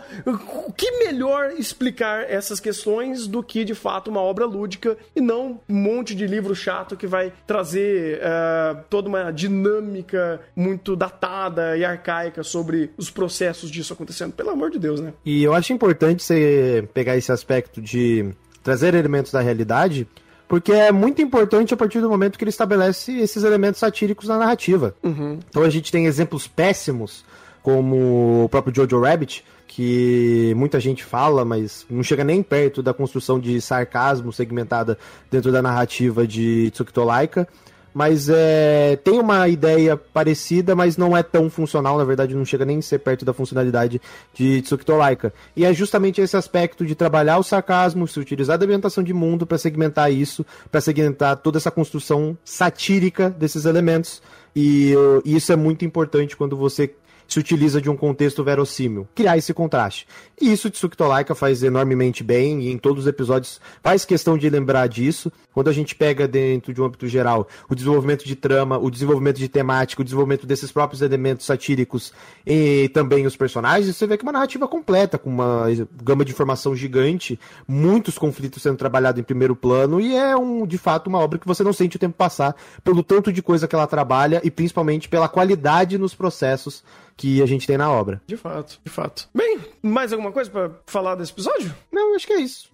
que 0.77 0.91
melhor 0.99 1.53
explicar 1.59 2.31
essas 2.31 2.61
questões 2.61 3.27
do 3.27 3.43
que 3.43 3.65
de 3.65 3.75
fato 3.75 4.11
uma 4.11 4.21
obra 4.21 4.47
lúdica 4.47 4.97
e 5.15 5.21
não 5.21 5.61
um 5.69 5.75
monte 5.75 6.15
de 6.15 6.27
livro 6.27 6.55
chato 6.55 6.97
que 6.97 7.07
vai 7.07 7.33
trazer 7.47 8.21
é, 8.23 8.77
toda 8.89 9.09
uma 9.09 9.31
dinâmica 9.31 10.41
muito 10.55 10.97
datada 10.97 11.77
e 11.77 11.82
arcaica 11.85 12.43
sobre 12.43 12.91
os 12.97 13.11
processos 13.11 13.71
disso 13.71 13.93
acontecendo. 13.93 14.33
Pelo 14.33 14.51
amor 14.51 14.71
de 14.71 14.79
Deus, 14.79 15.01
né? 15.01 15.13
E 15.25 15.43
eu 15.43 15.55
acho 15.55 15.73
importante 15.73 16.23
você 16.23 16.89
pegar 16.93 17.17
esse 17.17 17.31
aspecto 17.31 17.81
de 17.81 18.33
trazer 18.63 18.95
elementos 18.95 19.33
da 19.33 19.41
realidade, 19.41 20.07
porque 20.49 20.73
é 20.73 20.93
muito 20.93 21.21
importante 21.23 21.75
a 21.75 21.77
partir 21.77 22.01
do 22.01 22.09
momento 22.09 22.39
que 22.39 22.45
ele 22.45 22.51
estabelece 22.51 23.19
esses 23.19 23.43
elementos 23.43 23.81
satíricos 23.81 24.29
na 24.29 24.39
narrativa. 24.39 24.95
Uhum. 25.03 25.39
Então 25.49 25.63
a 25.63 25.71
gente 25.71 25.91
tem 25.91 26.07
exemplos 26.07 26.47
péssimos, 26.47 27.25
como 27.63 28.45
o 28.45 28.49
próprio 28.49 28.75
Jojo 28.75 29.01
Rabbit, 29.01 29.45
que 29.67 30.53
muita 30.57 30.79
gente 30.79 31.03
fala, 31.03 31.45
mas 31.45 31.87
não 31.89 32.03
chega 32.03 32.23
nem 32.23 32.43
perto 32.43 32.83
da 32.83 32.93
construção 32.93 33.41
de 33.41 33.61
sarcasmo 33.61 34.33
segmentada 34.33 34.99
dentro 35.31 35.51
da 35.51 35.63
narrativa 35.63 36.27
de 36.27 36.71
Tsukito 36.73 37.03
Laika 37.03 37.49
mas 37.95 38.29
é, 38.29 38.97
tem 39.05 39.19
uma 39.19 39.49
ideia 39.49 39.97
parecida, 39.97 40.75
mas 40.75 40.97
não 40.97 41.17
é 41.17 41.23
tão 41.23 41.51
funcional, 41.51 41.99
na 41.99 42.05
verdade 42.05 42.35
não 42.35 42.45
chega 42.45 42.65
nem 42.65 42.79
a 42.79 42.83
ser 42.83 42.99
perto 42.99 43.25
da 43.25 43.33
funcionalidade 43.33 44.01
de 44.35 44.63
Tsukito 44.63 44.97
Laika. 44.97 45.33
E 45.57 45.65
é 45.65 45.73
justamente 45.73 46.21
esse 46.21 46.37
aspecto 46.37 46.85
de 46.87 46.95
trabalhar 46.95 47.39
o 47.39 47.43
sarcasmo, 47.43 48.09
se 48.09 48.19
utilizar 48.19 48.59
da 48.59 48.65
ambientação 48.65 49.03
de 49.03 49.13
mundo 49.13 49.47
para 49.47 49.59
segmentar 49.59 50.13
isso, 50.13 50.45
para 50.71 50.81
segmentar 50.81 51.37
toda 51.37 51.59
essa 51.59 51.71
construção 51.71 52.37
satírica 52.45 53.31
desses 53.31 53.65
elementos. 53.65 54.23
E, 54.55 54.95
e 55.25 55.35
isso 55.37 55.53
é 55.53 55.57
muito 55.57 55.85
importante 55.85 56.37
quando 56.37 56.57
você 56.57 56.95
se 57.33 57.39
utiliza 57.39 57.81
de 57.81 57.89
um 57.89 57.97
contexto 57.97 58.45
verossímil, 58.45 59.09
criar 59.15 59.39
esse 59.39 59.55
contraste. 59.55 60.07
E 60.41 60.53
isso 60.53 60.71
Tsukito 60.71 61.05
Laika 61.05 61.35
faz 61.35 61.63
enormemente 61.63 62.23
bem, 62.23 62.63
e 62.63 62.71
em 62.71 62.77
todos 62.77 63.05
os 63.05 63.09
episódios 63.09 63.61
faz 63.83 64.05
questão 64.05 64.37
de 64.37 64.49
lembrar 64.51 64.87
disso. 64.87 65.33
Quando 65.55 65.69
a 65.69 65.73
gente 65.73 65.95
pega 65.95 66.29
dentro 66.29 66.73
de 66.73 66.81
um 66.81 66.85
âmbito 66.85 67.07
geral 67.07 67.49
o 67.69 67.75
desenvolvimento 67.75 68.25
de 68.25 68.37
trama, 68.37 68.79
o 68.79 68.91
desenvolvimento 68.91 69.39
de 69.39 69.49
temática, 69.49 70.03
o 70.03 70.05
desenvolvimento 70.05 70.47
desses 70.47 70.71
próprios 70.71 71.01
elementos 71.01 71.47
satíricos 71.47 72.13
e 72.47 72.91
também 72.93 73.27
os 73.27 73.37
personagens, 73.37 73.95
você 73.95 74.07
vê 74.07 74.17
que 74.17 74.25
é 74.25 74.27
uma 74.27 74.33
narrativa 74.33 74.69
completa, 74.69 75.19
com 75.19 75.31
uma 75.31 75.67
gama 76.03 76.25
de 76.25 76.33
informação 76.33 76.77
gigante, 76.77 77.39
muitos 77.67 78.19
conflitos 78.19 78.63
sendo 78.63 78.77
trabalhados 78.77 79.21
em 79.21 79.25
primeiro 79.25 79.57
plano, 79.57 80.01
e 80.01 80.15
é 80.15 80.37
um, 80.37 80.67
de 80.67 80.77
fato 80.77 81.07
uma 81.07 81.19
obra 81.19 81.39
que 81.39 81.47
você 81.47 81.63
não 81.63 81.73
sente 81.73 81.97
o 81.97 81.99
tempo 81.99 82.17
passar 82.17 82.55
pelo 82.85 83.03
tanto 83.03 83.33
de 83.33 83.43
coisa 83.43 83.67
que 83.67 83.75
ela 83.75 83.87
trabalha 83.87 84.41
e 84.45 84.51
principalmente 84.51 85.09
pela 85.09 85.29
qualidade 85.29 85.97
nos 85.97 86.15
processos 86.15 86.83
que 87.17 87.43
a 87.43 87.47
gente 87.47 87.67
tem 87.67 87.77
na 87.77 87.91
obra. 87.91 88.21
De 88.27 88.37
fato, 88.37 88.81
de 88.85 88.91
fato. 88.91 89.29
Bem, 89.35 89.59
mais 89.83 90.13
alguma 90.13 90.33
coisa 90.33 90.51
para 90.51 90.71
falar 90.87 91.15
desse 91.15 91.33
episódio? 91.33 91.75
Não, 91.91 92.15
acho 92.15 92.27
que 92.27 92.33
é 92.33 92.41
isso. 92.41 92.71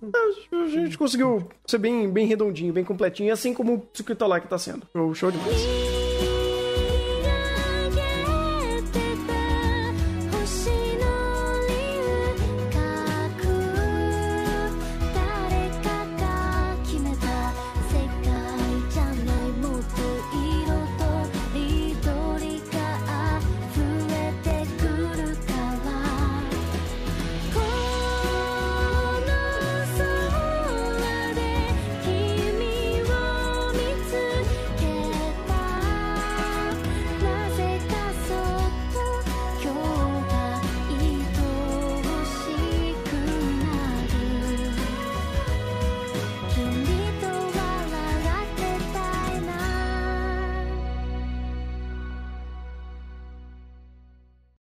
A 0.52 0.68
gente 0.68 0.96
conseguiu 0.96 1.48
ser 1.66 1.78
bem, 1.78 2.10
bem 2.10 2.26
redondinho, 2.26 2.72
bem 2.72 2.84
completinho, 2.84 3.32
assim 3.32 3.54
como 3.54 3.74
o 3.74 3.88
Secret 3.92 4.18
que 4.40 4.48
tá 4.48 4.58
sendo. 4.58 4.86
Show 5.14 5.30
de 5.30 5.38
bola. 5.38 5.87